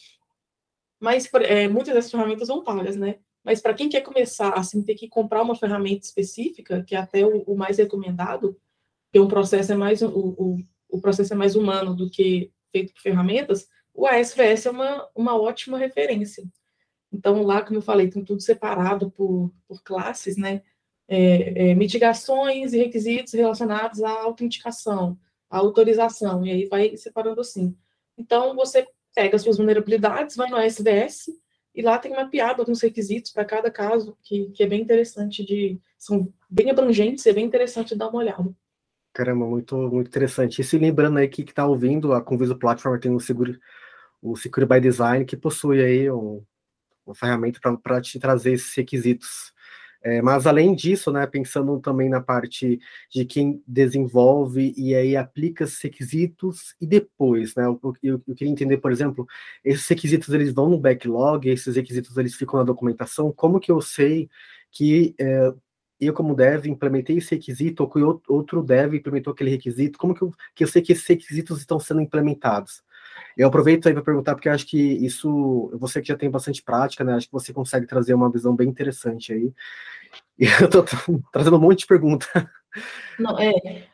Mas 1.01 1.29
é, 1.43 1.69
muitas 1.69 1.95
dessas 1.95 2.11
ferramentas 2.11 2.47
são 2.49 2.63
pagas, 2.63 2.97
né? 2.97 3.17
Mas 3.45 3.61
para 3.61 3.75
quem 3.75 3.89
quer 3.89 4.03
começar, 4.03 4.51
assim, 4.51 4.83
ter 4.83 4.95
que 4.95 5.09
comprar 5.09 5.43
uma 5.43 5.55
ferramenta 5.55 6.05
específica, 6.05 6.83
que 6.83 6.95
é 6.95 6.99
até 6.99 7.25
o, 7.25 7.43
o 7.43 7.57
mais 7.57 7.79
recomendado, 7.79 8.61
porque 9.07 9.19
o 9.19 9.29
processo 9.29 9.73
é 9.73 9.77
mais 9.77 10.03
o, 10.03 10.09
o, 10.09 10.59
o 10.89 11.01
processo 11.01 11.33
é 11.33 11.37
mais 11.37 11.57
humano 11.57 11.95
do 11.95 12.11
que 12.11 12.53
feito 12.71 12.93
por 12.93 13.01
ferramentas, 13.01 13.69
o 13.95 14.07
ASVS 14.07 14.67
é 14.67 14.71
uma, 14.71 15.09
uma 15.15 15.41
ótima 15.41 15.79
referência. 15.79 16.45
Então, 17.13 17.43
lá, 17.43 17.63
como 17.63 17.79
eu 17.79 17.83
falei, 17.83 18.09
tem 18.09 18.25
tudo 18.25 18.41
separado 18.41 19.11
por, 19.11 19.53
por 19.67 19.83
classes, 19.83 20.37
né? 20.37 20.63
É, 21.09 21.71
é, 21.71 21.75
mitigações 21.75 22.75
e 22.75 22.79
requisitos 22.79 23.33
relacionados 23.33 24.03
à 24.03 24.11
autenticação, 24.11 25.19
à 25.49 25.57
autorização, 25.57 26.45
e 26.45 26.51
aí 26.51 26.67
vai 26.67 26.97
separando 26.99 27.41
assim. 27.41 27.75
Então, 28.17 28.55
você 28.55 28.87
pega 29.15 29.37
as 29.37 29.43
suas 29.43 29.57
vulnerabilidades, 29.57 30.37
vai 30.37 30.49
no 30.49 30.57
ASVS, 30.57 31.31
e 31.75 31.83
lá 31.83 31.99
tem 31.99 32.13
mapeado 32.13 32.63
alguns 32.63 32.81
requisitos 32.81 33.31
para 33.31 33.45
cada 33.45 33.71
caso, 33.71 34.17
que, 34.23 34.51
que 34.51 34.63
é 34.63 34.67
bem 34.67 34.83
interessante 34.83 35.45
de. 35.45 35.81
são 35.97 36.33
bem 36.51 36.71
abrangentes, 36.71 37.27
é 37.27 37.33
bem 37.33 37.45
interessante 37.45 37.97
dar 37.97 38.09
uma 38.09 38.19
olhada. 38.19 38.53
Caramba, 39.13 39.47
muito, 39.47 39.77
muito 39.77 40.09
interessante. 40.09 40.61
E 40.61 40.65
se 40.65 40.79
lembrando 40.79 41.19
aí 41.19 41.29
que 41.29 41.43
está 41.43 41.67
ouvindo, 41.67 42.13
a 42.13 42.23
Conviso 42.23 42.57
Platform 42.57 42.99
tem 42.99 43.13
o 43.13 43.21
Secure, 43.21 43.59
o 44.23 44.37
Secure 44.37 44.67
by 44.67 44.81
Design, 44.81 45.25
que 45.25 45.37
possui 45.37 45.83
aí 45.83 46.11
um, 46.11 46.43
uma 47.05 47.15
ferramenta 47.15 47.61
para 47.83 48.01
te 48.01 48.19
trazer 48.19 48.53
esses 48.53 48.75
requisitos. 48.75 49.53
É, 50.01 50.23
mas 50.23 50.47
além 50.47 50.75
disso, 50.77 51.11
né, 51.11 51.27
pensando 51.27 51.81
também 51.81 52.09
na 52.09 52.21
parte 52.21 52.79
de 53.11 53.25
quem 53.25 53.63
desenvolve 53.67 54.73
e 54.77 54.95
aí 54.95 55.17
aplica 55.17 55.65
esses 55.65 55.81
requisitos 55.83 56.77
e 56.81 56.87
depois, 56.87 57.55
né, 57.57 57.65
eu, 57.65 57.81
eu, 58.03 58.23
eu 58.27 58.35
queria 58.35 58.53
entender, 58.53 58.79
por 58.79 58.93
exemplo, 58.93 59.27
esses 59.65 59.87
requisitos 59.89 60.33
eles 60.33 60.53
vão 60.53 60.69
no 60.69 60.79
backlog, 60.79 61.49
esses 61.49 61.75
requisitos 61.75 62.17
eles 62.17 62.37
ficam 62.37 62.61
na 62.61 62.65
documentação, 62.65 63.33
como 63.33 63.59
que 63.59 63.73
eu 63.73 63.81
sei 63.81 64.31
que 64.71 65.15
é, 65.19 65.53
eu, 66.01 66.15
como 66.15 66.35
dev, 66.35 66.67
implementei 66.67 67.19
esse 67.19 67.35
requisito, 67.35 67.83
ou 67.83 67.91
que 67.91 67.99
outro 68.33 68.63
dev 68.63 68.95
implementou 68.95 69.33
aquele 69.33 69.51
requisito, 69.51 69.99
como 69.99 70.15
que 70.15 70.23
eu, 70.23 70.33
que 70.55 70.63
eu 70.65 70.69
sei 70.69 70.81
que 70.81 70.93
esses 70.93 71.07
requisitos 71.07 71.59
estão 71.59 71.81
sendo 71.81 72.01
implementados? 72.01 72.83
Eu 73.37 73.49
aproveito 73.49 73.87
aí 73.87 73.95
para 73.95 74.03
perguntar, 74.03 74.35
porque 74.35 74.49
acho 74.49 74.67
que 74.67 74.79
isso, 74.79 75.71
você 75.75 76.01
que 76.01 76.09
já 76.09 76.17
tem 76.17 76.31
bastante 76.31 76.63
prática, 76.63 77.05
né? 77.05 77.15
Acho 77.15 77.27
que 77.27 77.33
você 77.33 77.53
consegue 77.53 77.87
trazer 77.87 78.15
uma 78.15 78.31
visão 78.31 78.55
bem 78.55 78.69
interessante 78.69 79.33
aí. 79.33 79.53
E 80.39 80.45
eu 80.61 80.67
estou 80.67 80.85
trazendo 81.33 81.57
um 81.57 81.61
monte 81.61 81.81
de 81.81 81.87
pergunta. 81.87 82.27
Não, 83.19 83.39
é, 83.39 83.89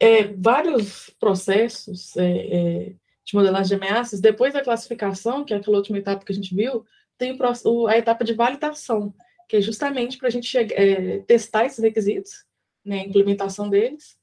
é 0.00 0.24
vários 0.34 1.10
processos 1.18 2.16
é, 2.16 2.26
é, 2.26 2.92
de 3.24 3.34
modelagem 3.34 3.68
de 3.68 3.84
ameaças, 3.84 4.20
depois 4.20 4.52
da 4.52 4.62
classificação, 4.62 5.44
que 5.44 5.54
é 5.54 5.56
aquela 5.56 5.76
última 5.76 5.98
etapa 5.98 6.24
que 6.24 6.32
a 6.32 6.34
gente 6.34 6.54
viu, 6.54 6.84
tem 7.16 7.36
o, 7.64 7.86
a 7.86 7.98
etapa 7.98 8.24
de 8.24 8.34
validação, 8.34 9.14
que 9.48 9.56
é 9.56 9.60
justamente 9.60 10.18
para 10.18 10.28
a 10.28 10.30
gente 10.30 10.56
é, 10.56 11.18
testar 11.20 11.64
esses 11.64 11.82
requisitos, 11.82 12.44
né, 12.84 13.00
a 13.00 13.04
implementação 13.04 13.68
deles, 13.68 14.17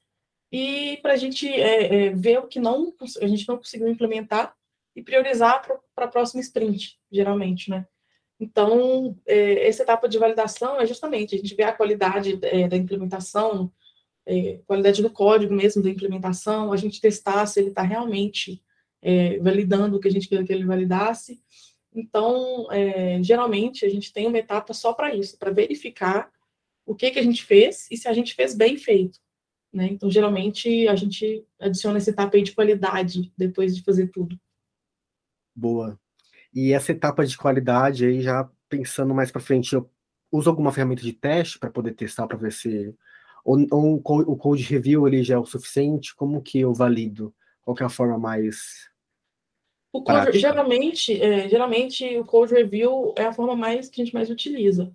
e 0.50 0.98
para 1.02 1.14
a 1.14 1.16
gente 1.16 1.48
é, 1.48 2.06
é, 2.06 2.10
ver 2.10 2.38
o 2.38 2.46
que 2.46 2.60
não 2.60 2.94
a 3.20 3.26
gente 3.26 3.48
não 3.48 3.56
conseguiu 3.56 3.88
implementar 3.88 4.54
e 4.94 5.02
priorizar 5.02 5.62
para 5.94 6.04
a 6.06 6.08
próxima 6.08 6.40
sprint, 6.40 6.98
geralmente, 7.10 7.68
né? 7.68 7.86
Então, 8.38 9.16
é, 9.26 9.66
essa 9.66 9.82
etapa 9.82 10.08
de 10.08 10.18
validação 10.18 10.80
é 10.80 10.86
justamente 10.86 11.34
a 11.34 11.38
gente 11.38 11.54
ver 11.54 11.64
a 11.64 11.72
qualidade 11.72 12.38
é, 12.42 12.68
da 12.68 12.76
implementação, 12.76 13.72
é, 14.26 14.60
qualidade 14.66 15.02
do 15.02 15.10
código 15.10 15.54
mesmo, 15.54 15.82
da 15.82 15.90
implementação, 15.90 16.72
a 16.72 16.76
gente 16.76 17.00
testar 17.00 17.46
se 17.46 17.60
ele 17.60 17.68
está 17.68 17.82
realmente 17.82 18.62
é, 19.02 19.38
validando 19.38 19.96
o 19.96 20.00
que 20.00 20.08
a 20.08 20.10
gente 20.10 20.28
queria 20.28 20.44
que 20.44 20.52
ele 20.52 20.64
validasse. 20.64 21.40
Então, 21.94 22.66
geralmente, 23.22 23.86
a 23.86 23.88
gente 23.88 24.12
tem 24.12 24.26
uma 24.26 24.36
etapa 24.36 24.74
só 24.74 24.92
para 24.92 25.14
isso, 25.14 25.38
para 25.38 25.50
verificar 25.50 26.30
o 26.84 26.94
que, 26.94 27.10
que 27.10 27.18
a 27.18 27.22
gente 27.22 27.42
fez 27.42 27.88
e 27.90 27.96
se 27.96 28.06
a 28.06 28.12
gente 28.12 28.34
fez 28.34 28.54
bem 28.54 28.76
feito. 28.76 29.18
Né? 29.76 29.88
Então, 29.88 30.10
geralmente, 30.10 30.88
a 30.88 30.96
gente 30.96 31.46
adiciona 31.60 31.98
essa 31.98 32.08
etapa 32.08 32.34
aí 32.34 32.42
de 32.42 32.52
qualidade 32.52 33.30
depois 33.36 33.76
de 33.76 33.82
fazer 33.82 34.06
tudo. 34.06 34.40
Boa. 35.54 36.00
E 36.54 36.72
essa 36.72 36.92
etapa 36.92 37.26
de 37.26 37.36
qualidade 37.36 38.06
aí, 38.06 38.22
já 38.22 38.48
pensando 38.70 39.14
mais 39.14 39.30
para 39.30 39.42
frente, 39.42 39.74
eu 39.74 39.90
uso 40.32 40.48
alguma 40.48 40.72
ferramenta 40.72 41.02
de 41.02 41.12
teste 41.12 41.58
para 41.58 41.70
poder 41.70 41.92
testar 41.92 42.26
para 42.26 42.38
ver 42.38 42.52
se 42.52 42.94
ou, 43.44 43.66
ou, 43.70 44.02
o 44.26 44.36
code 44.36 44.62
review 44.62 45.06
ele 45.06 45.22
já 45.22 45.34
é 45.34 45.38
o 45.38 45.44
suficiente? 45.44 46.14
Como 46.16 46.40
que 46.40 46.58
eu 46.60 46.72
valido? 46.72 47.34
Qual 47.60 47.76
é 47.78 47.84
a 47.84 47.90
forma 47.90 48.18
mais 48.18 48.88
o 49.92 50.02
code, 50.02 50.38
geralmente, 50.38 51.22
é, 51.22 51.48
geralmente 51.48 52.18
o 52.18 52.24
code 52.24 52.54
review 52.54 53.14
é 53.16 53.24
a 53.24 53.32
forma 53.32 53.54
mais 53.54 53.88
que 53.88 54.00
a 54.00 54.04
gente 54.04 54.14
mais 54.14 54.30
utiliza. 54.30 54.92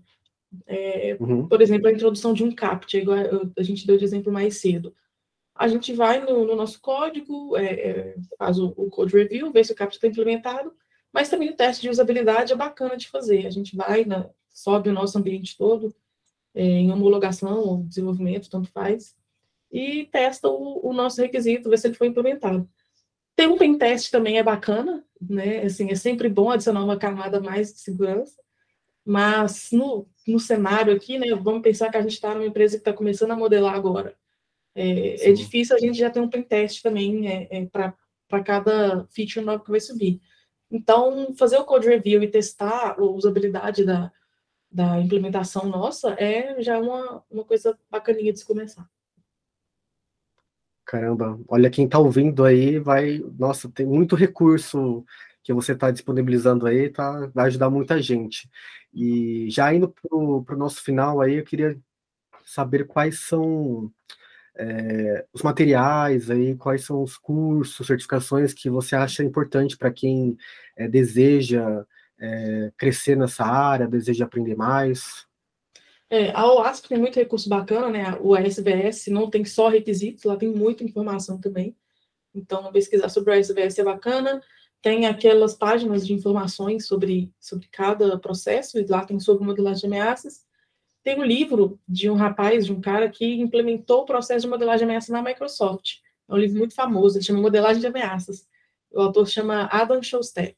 É, 0.67 1.15
uhum. 1.19 1.47
Por 1.47 1.61
exemplo, 1.61 1.87
a 1.87 1.91
introdução 1.91 2.33
de 2.33 2.43
um 2.43 2.53
CAPT, 2.53 2.97
igual 2.97 3.17
a 3.57 3.63
gente 3.63 3.87
deu 3.87 3.97
de 3.97 4.03
exemplo 4.03 4.31
mais 4.31 4.57
cedo. 4.57 4.93
A 5.55 5.67
gente 5.67 5.93
vai 5.93 6.19
no, 6.19 6.45
no 6.45 6.55
nosso 6.55 6.81
código, 6.81 7.55
é, 7.57 7.65
é 7.65 8.15
faz 8.37 8.59
o, 8.59 8.73
o, 8.75 8.89
code 8.89 9.15
review, 9.15 9.51
vê 9.51 9.63
se 9.63 9.71
o 9.73 9.75
CAPT 9.75 9.97
está 9.97 10.07
implementado, 10.07 10.73
mas 11.13 11.29
também 11.29 11.49
o 11.49 11.55
teste 11.55 11.83
de 11.83 11.89
usabilidade 11.89 12.53
é 12.53 12.55
bacana 12.55 12.97
de 12.97 13.07
fazer. 13.07 13.45
A 13.45 13.49
gente 13.49 13.75
vai, 13.75 14.05
na, 14.05 14.29
sobe 14.53 14.89
o 14.89 14.93
nosso 14.93 15.17
ambiente 15.17 15.57
todo, 15.57 15.93
é, 16.53 16.63
em 16.63 16.91
homologação 16.91 17.59
ou 17.59 17.83
desenvolvimento, 17.83 18.49
tanto 18.49 18.69
faz, 18.71 19.15
e 19.71 20.05
testa 20.11 20.49
o, 20.49 20.85
o 20.85 20.93
nosso 20.93 21.21
requisito, 21.21 21.69
vê 21.69 21.77
se 21.77 21.87
ele 21.87 21.95
foi 21.95 22.07
implementado. 22.07 22.67
Ter 23.35 23.47
um 23.47 23.57
pen 23.57 23.77
test 23.77 24.11
também 24.11 24.37
é 24.37 24.43
bacana, 24.43 25.03
né? 25.21 25.63
Assim, 25.63 25.89
é 25.89 25.95
sempre 25.95 26.27
bom 26.27 26.49
adicionar 26.49 26.83
uma 26.83 26.97
camada 26.97 27.39
mais 27.39 27.73
de 27.73 27.79
segurança, 27.79 28.41
mas 29.05 29.69
no, 29.71 30.07
no 30.27 30.39
cenário 30.39 30.93
aqui, 30.93 31.17
né, 31.17 31.27
vamos 31.35 31.61
pensar 31.61 31.89
que 31.89 31.97
a 31.97 32.01
gente 32.01 32.13
está 32.13 32.33
numa 32.33 32.45
empresa 32.45 32.75
que 32.75 32.81
está 32.81 32.93
começando 32.93 33.31
a 33.31 33.35
modelar 33.35 33.75
agora. 33.75 34.15
É, 34.73 35.29
é, 35.29 35.33
difícil 35.33 35.75
a 35.75 35.79
gente 35.79 35.97
já 35.97 36.09
ter 36.09 36.21
um 36.21 36.29
pen 36.29 36.43
test 36.43 36.81
também 36.81 37.27
é, 37.27 37.47
é 37.51 37.65
para 37.65 38.43
cada 38.43 39.05
feature 39.07 39.45
nova 39.45 39.63
que 39.63 39.71
vai 39.71 39.79
subir. 39.79 40.21
Então, 40.71 41.35
fazer 41.35 41.57
o 41.57 41.65
code 41.65 41.87
review 41.87 42.23
e 42.23 42.29
testar 42.29 42.95
a 42.97 43.03
usabilidade 43.03 43.83
da, 43.83 44.11
da 44.71 45.01
implementação 45.01 45.65
nossa 45.65 46.11
é 46.13 46.61
já 46.61 46.79
uma, 46.79 47.21
uma 47.29 47.43
coisa 47.43 47.77
bacaninha 47.89 48.31
de 48.31 48.39
se 48.39 48.45
começar. 48.45 48.89
Caramba, 50.85 51.39
olha 51.47 51.69
quem 51.69 51.85
está 51.85 51.99
ouvindo 51.99 52.43
aí, 52.43 52.79
vai, 52.79 53.19
nossa, 53.37 53.69
tem 53.69 53.85
muito 53.85 54.15
recurso 54.15 55.05
que 55.43 55.53
você 55.53 55.73
está 55.73 55.91
disponibilizando 55.91 56.65
aí, 56.65 56.89
tá, 56.89 57.29
vai 57.33 57.47
ajudar 57.47 57.69
muita 57.69 58.01
gente. 58.01 58.49
E 58.93 59.49
já 59.49 59.73
indo 59.73 59.89
para 59.89 60.55
o 60.55 60.57
nosso 60.57 60.83
final 60.83 61.21
aí, 61.21 61.35
eu 61.35 61.43
queria 61.43 61.79
saber 62.45 62.85
quais 62.85 63.19
são 63.19 63.91
é, 64.55 65.25
os 65.33 65.41
materiais 65.41 66.29
aí, 66.29 66.55
quais 66.55 66.83
são 66.83 67.01
os 67.01 67.17
cursos, 67.17 67.87
certificações 67.87 68.53
que 68.53 68.69
você 68.69 68.95
acha 68.95 69.23
importante 69.23 69.77
para 69.77 69.91
quem 69.91 70.37
é, 70.75 70.87
deseja 70.87 71.85
é, 72.19 72.71
crescer 72.77 73.15
nessa 73.17 73.45
área, 73.45 73.87
deseja 73.87 74.25
aprender 74.25 74.55
mais. 74.55 75.25
É, 76.09 76.31
a 76.31 76.45
OASP 76.45 76.89
tem 76.89 76.99
muito 76.99 77.15
recurso 77.15 77.47
bacana, 77.47 77.89
né? 77.89 78.17
O 78.19 78.35
SVS 78.37 79.07
não 79.07 79.29
tem 79.29 79.45
só 79.45 79.69
requisitos, 79.69 80.25
lá 80.25 80.35
tem 80.35 80.49
muita 80.49 80.83
informação 80.83 81.39
também. 81.39 81.75
Então, 82.35 82.71
pesquisar 82.71 83.09
sobre 83.09 83.31
o 83.31 83.39
SVS 83.39 83.79
é 83.79 83.83
bacana. 83.83 84.41
Tem 84.81 85.05
aquelas 85.05 85.53
páginas 85.53 86.05
de 86.05 86.13
informações 86.13 86.87
sobre, 86.87 87.31
sobre 87.39 87.67
cada 87.67 88.17
processo, 88.17 88.79
e 88.79 88.85
lá 88.85 89.05
tem 89.05 89.19
sobre 89.19 89.45
modelagem 89.45 89.81
de 89.81 89.85
ameaças. 89.85 90.45
Tem 91.03 91.19
um 91.19 91.23
livro 91.23 91.79
de 91.87 92.09
um 92.09 92.15
rapaz, 92.15 92.65
de 92.65 92.73
um 92.73 92.81
cara 92.81 93.09
que 93.09 93.25
implementou 93.39 94.01
o 94.01 94.05
processo 94.05 94.41
de 94.41 94.49
modelagem 94.49 94.79
de 94.79 94.83
ameaças 94.85 95.09
na 95.09 95.21
Microsoft. 95.21 95.97
É 96.27 96.33
um 96.33 96.37
livro 96.37 96.57
muito 96.57 96.73
famoso, 96.73 97.17
ele 97.17 97.25
chama 97.25 97.41
Modelagem 97.41 97.81
de 97.81 97.87
Ameaças. 97.87 98.47
O 98.91 99.01
autor 99.01 99.27
chama 99.27 99.67
Adam 99.71 100.01
Shostak. 100.01 100.55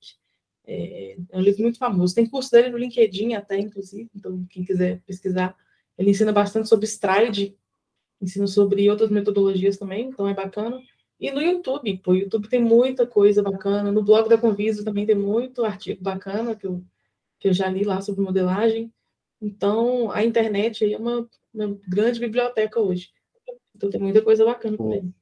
É, 0.65 1.17
é 1.31 1.37
um 1.37 1.41
livro 1.41 1.61
muito 1.61 1.77
famoso. 1.77 2.15
Tem 2.15 2.25
curso 2.25 2.51
dele 2.51 2.69
no 2.69 2.77
LinkedIn 2.77 3.33
até, 3.33 3.57
inclusive, 3.59 4.09
então 4.15 4.45
quem 4.49 4.63
quiser 4.63 5.01
pesquisar. 5.05 5.55
Ele 5.97 6.11
ensina 6.11 6.31
bastante 6.31 6.69
sobre 6.69 6.85
Stride, 6.85 7.55
ensina 8.21 8.47
sobre 8.47 8.89
outras 8.89 9.09
metodologias 9.09 9.77
também, 9.77 10.07
então 10.07 10.27
é 10.27 10.33
bacana. 10.33 10.79
E 11.23 11.31
no 11.31 11.41
YouTube, 11.41 11.97
pô, 11.99 12.11
o 12.11 12.15
YouTube 12.17 12.49
tem 12.49 12.61
muita 12.61 13.07
coisa 13.07 13.41
bacana. 13.41 13.93
No 13.93 14.03
blog 14.03 14.27
da 14.27 14.37
Conviso 14.37 14.83
também 14.83 15.05
tem 15.05 15.15
muito 15.15 15.63
artigo 15.63 16.03
bacana 16.03 16.53
que 16.53 16.67
eu, 16.67 16.83
que 17.39 17.47
eu 17.47 17.53
já 17.53 17.69
li 17.69 17.85
lá 17.85 18.01
sobre 18.01 18.21
modelagem. 18.21 18.91
Então, 19.41 20.11
a 20.11 20.21
internet 20.21 20.93
é 20.93 20.97
uma, 20.97 21.25
uma 21.53 21.79
grande 21.87 22.19
biblioteca 22.19 22.77
hoje. 22.77 23.09
Então, 23.73 23.89
tem 23.89 24.01
muita 24.01 24.21
coisa 24.21 24.43
bacana 24.43 24.75
também. 24.75 25.15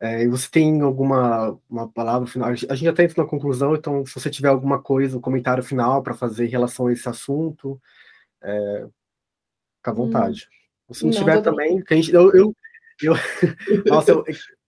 É, 0.00 0.22
e 0.22 0.26
você 0.26 0.48
tem 0.50 0.80
alguma 0.80 1.60
uma 1.68 1.86
palavra 1.86 2.26
final? 2.26 2.48
A 2.48 2.54
gente 2.54 2.78
já 2.78 2.90
está 2.90 3.04
indo 3.04 3.14
na 3.14 3.26
conclusão, 3.26 3.74
então 3.74 4.06
se 4.06 4.14
você 4.14 4.30
tiver 4.30 4.48
alguma 4.48 4.80
coisa, 4.80 5.18
um 5.18 5.20
comentário 5.20 5.62
final 5.62 6.02
para 6.02 6.14
fazer 6.14 6.46
em 6.46 6.50
relação 6.50 6.86
a 6.86 6.92
esse 6.94 7.06
assunto, 7.10 7.78
é, 8.42 8.86
fica 9.76 9.90
à 9.90 9.92
hum. 9.92 9.96
vontade. 9.96 10.48
Hum, 10.88 10.94
se 10.94 11.04
não, 11.04 11.12
não 11.12 11.18
tiver 11.18 11.42
também, 11.42 11.82
a 11.90 11.94
gente, 11.94 12.10
eu, 12.10 12.34
eu, 12.34 12.54
eu 13.02 13.14
nossa, 13.86 14.12
eu, 14.12 14.24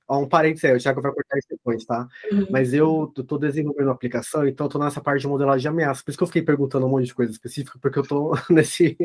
ó, 0.08 0.18
um 0.20 0.28
parênteses 0.28 0.64
aí, 0.64 0.76
o 0.76 0.80
Thiago 0.80 1.02
vai 1.02 1.12
cortar 1.12 1.38
isso 1.38 1.48
depois, 1.50 1.84
tá? 1.84 2.08
Uhum. 2.32 2.46
Mas 2.50 2.72
eu 2.72 3.12
estou 3.16 3.38
desenvolvendo 3.38 3.86
uma 3.86 3.92
aplicação, 3.94 4.46
então 4.46 4.66
estou 4.66 4.82
nessa 4.82 5.00
parte 5.00 5.20
de 5.20 5.28
modelagem 5.28 5.62
de 5.62 5.68
ameaça. 5.68 6.02
Por 6.02 6.10
isso 6.10 6.18
que 6.18 6.22
eu 6.22 6.28
fiquei 6.28 6.42
perguntando 6.42 6.86
um 6.86 6.88
monte 6.88 7.06
de 7.06 7.14
coisa 7.14 7.30
específica, 7.30 7.78
porque 7.80 7.98
eu 7.98 8.02
estou 8.02 8.32
nesse, 8.50 8.96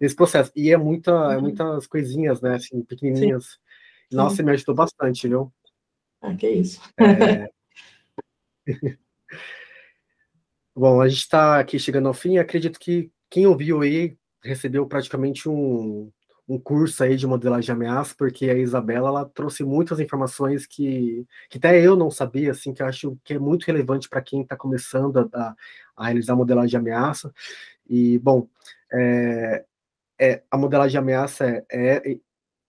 nesse 0.00 0.14
processo. 0.14 0.52
E 0.54 0.70
é, 0.70 0.76
muita, 0.76 1.10
é 1.10 1.14
uhum. 1.14 1.32
é 1.32 1.38
muitas 1.38 1.86
coisinhas, 1.86 2.40
né, 2.40 2.54
assim, 2.54 2.82
pequenininhas. 2.82 3.44
Sim. 4.08 4.16
Nossa, 4.16 4.42
me 4.42 4.52
ajudou 4.52 4.74
bastante, 4.74 5.26
viu? 5.26 5.52
Ah, 6.20 6.34
que 6.34 6.48
isso. 6.48 6.80
É... 6.98 7.50
Bom, 10.74 11.00
a 11.00 11.08
gente 11.08 11.20
está 11.20 11.58
aqui 11.58 11.78
chegando 11.78 12.06
ao 12.06 12.14
fim. 12.14 12.38
Acredito 12.38 12.78
que 12.78 13.10
quem 13.30 13.46
ouviu 13.46 13.80
aí 13.80 14.16
recebeu 14.42 14.86
praticamente 14.86 15.48
um, 15.48 16.12
um 16.48 16.58
curso 16.58 17.02
aí 17.02 17.16
de 17.16 17.26
modelagem 17.26 17.66
de 17.66 17.72
ameaça, 17.72 18.14
porque 18.16 18.48
a 18.48 18.54
Isabela 18.54 19.08
ela 19.08 19.24
trouxe 19.24 19.64
muitas 19.64 19.98
informações 19.98 20.66
que, 20.66 21.26
que 21.50 21.58
até 21.58 21.80
eu 21.80 21.96
não 21.96 22.10
sabia, 22.10 22.52
assim, 22.52 22.72
que 22.72 22.82
eu 22.82 22.86
acho 22.86 23.18
que 23.24 23.34
é 23.34 23.38
muito 23.38 23.64
relevante 23.64 24.08
para 24.08 24.22
quem 24.22 24.42
está 24.42 24.56
começando 24.56 25.28
a, 25.32 25.54
a, 25.96 26.04
realizar 26.04 26.36
modelagem 26.36 26.70
de 26.70 26.76
ameaça. 26.76 27.32
E, 27.88 28.18
bom, 28.18 28.48
é, 28.92 29.64
é, 30.20 30.42
a 30.50 30.56
modelagem 30.56 30.92
de 30.92 30.98
ameaça 30.98 31.44
é, 31.44 31.64
é 32.12 32.18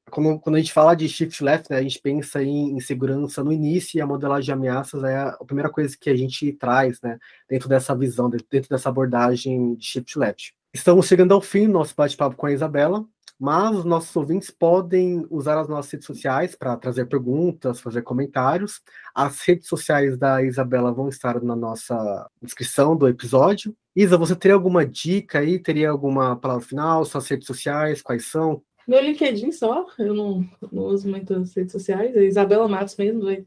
quando, 0.10 0.40
quando 0.40 0.56
a 0.56 0.60
gente 0.60 0.74
fala 0.74 0.96
de 0.96 1.08
shift 1.08 1.44
left, 1.44 1.70
né, 1.70 1.78
a 1.78 1.82
gente 1.82 2.00
pensa 2.00 2.42
em, 2.42 2.72
em, 2.72 2.80
segurança 2.80 3.44
no 3.44 3.52
início 3.52 3.98
e 3.98 4.02
a 4.02 4.08
modelagem 4.08 4.46
de 4.46 4.52
ameaças 4.52 5.04
é 5.04 5.18
a 5.18 5.38
primeira 5.46 5.70
coisa 5.70 5.96
que 6.00 6.10
a 6.10 6.16
gente 6.16 6.52
traz, 6.54 7.00
né, 7.02 7.20
dentro 7.48 7.68
dessa 7.70 7.96
visão, 7.96 8.30
dentro 8.30 8.70
dessa 8.70 8.90
abordagem 8.90 9.76
de 9.76 9.86
shift 9.86 10.18
left. 10.18 10.54
Estamos 10.74 11.08
chegando 11.08 11.34
ao 11.34 11.42
fim 11.42 11.68
do 11.68 11.74
nosso 11.74 11.94
bate-papo 11.96 12.36
com 12.36 12.46
a 12.46 12.52
Isabela, 12.52 13.06
mas 13.40 13.76
os 13.76 13.86
nossos 13.86 14.16
ouvintes 14.16 14.50
podem 14.50 15.26
usar 15.30 15.60
as 15.60 15.68
nossas 15.68 15.92
redes 15.92 16.08
sociais 16.08 16.56
para 16.56 16.76
trazer 16.76 17.06
perguntas, 17.06 17.80
fazer 17.80 18.02
comentários. 18.02 18.82
As 19.14 19.42
redes 19.42 19.68
sociais 19.68 20.18
da 20.18 20.44
Isabela 20.44 20.92
vão 20.92 21.08
estar 21.08 21.42
na 21.44 21.56
nossa 21.56 22.30
descrição 22.42 22.96
do 22.96 23.08
episódio. 23.08 23.76
Isa, 23.96 24.18
você 24.18 24.36
teria 24.36 24.56
alguma 24.56 24.86
dica 24.86 25.40
aí? 25.40 25.60
Teria 25.60 25.92
alguma 25.92 26.36
palavra 26.36 26.66
final? 26.66 27.06
Suas 27.06 27.28
redes 27.28 27.46
sociais, 27.46 28.02
quais 28.02 28.26
são? 28.26 28.64
Meu 28.88 29.02
LinkedIn 29.02 29.52
só, 29.52 29.86
eu 30.00 30.14
não, 30.14 30.50
não 30.72 30.84
uso 30.86 31.10
muitas 31.10 31.54
redes 31.54 31.74
sociais. 31.74 32.16
A 32.16 32.24
Isabela 32.24 32.68
Matos 32.68 32.96
mesmo, 32.96 33.26
vai, 33.26 33.46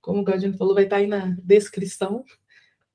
como 0.00 0.22
o 0.22 0.24
Galdino 0.24 0.56
falou, 0.56 0.74
vai 0.74 0.84
estar 0.84 0.96
aí 0.96 1.06
na 1.06 1.36
descrição. 1.42 2.24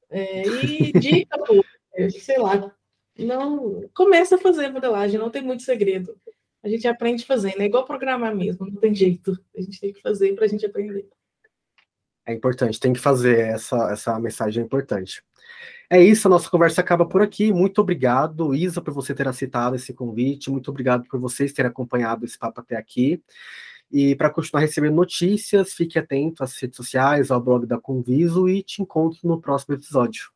É, 0.09 0.43
e 0.47 0.91
dica, 0.99 1.37
pô, 1.37 1.63
é, 1.93 2.09
sei 2.09 2.39
lá, 2.39 2.75
não 3.17 3.87
começa 3.93 4.35
a 4.35 4.39
fazer 4.39 4.69
modelagem, 4.69 5.19
não 5.19 5.29
tem 5.29 5.41
muito 5.41 5.63
segredo. 5.63 6.17
A 6.65 6.67
gente 6.67 6.87
aprende 6.87 7.23
fazendo, 7.23 7.61
é 7.61 7.65
igual 7.65 7.85
programar 7.85 8.35
mesmo, 8.35 8.65
não 8.65 8.77
tem 8.77 8.93
jeito. 8.95 9.37
A 9.55 9.61
gente 9.61 9.79
tem 9.79 9.93
que 9.93 10.01
fazer 10.01 10.33
para 10.33 10.45
a 10.45 10.47
gente 10.47 10.65
aprender. 10.65 11.07
É 12.25 12.33
importante, 12.33 12.79
tem 12.79 12.91
que 12.91 12.99
fazer 12.99 13.37
essa, 13.37 13.91
essa 13.91 14.19
mensagem 14.19 14.63
é 14.63 14.65
importante. 14.65 15.23
É 15.87 16.01
isso, 16.01 16.27
a 16.27 16.31
nossa 16.31 16.49
conversa 16.49 16.81
acaba 16.81 17.05
por 17.05 17.21
aqui. 17.21 17.53
Muito 17.53 17.79
obrigado, 17.81 18.55
Isa, 18.55 18.81
por 18.81 18.95
você 18.95 19.13
ter 19.13 19.27
aceitado 19.27 19.75
esse 19.75 19.93
convite. 19.93 20.49
Muito 20.49 20.71
obrigado 20.71 21.07
por 21.07 21.19
vocês 21.19 21.53
terem 21.53 21.69
acompanhado 21.69 22.25
esse 22.25 22.39
papo 22.39 22.61
até 22.61 22.75
aqui. 22.75 23.21
E 23.91 24.15
para 24.15 24.31
continuar 24.31 24.61
recebendo 24.61 24.95
notícias, 24.95 25.71
fique 25.71 25.99
atento 25.99 26.43
às 26.43 26.59
redes 26.59 26.77
sociais, 26.77 27.29
ao 27.29 27.39
blog 27.39 27.67
da 27.67 27.77
Conviso 27.77 28.49
e 28.49 28.63
te 28.63 28.81
encontro 28.81 29.19
no 29.23 29.39
próximo 29.39 29.75
episódio. 29.75 30.31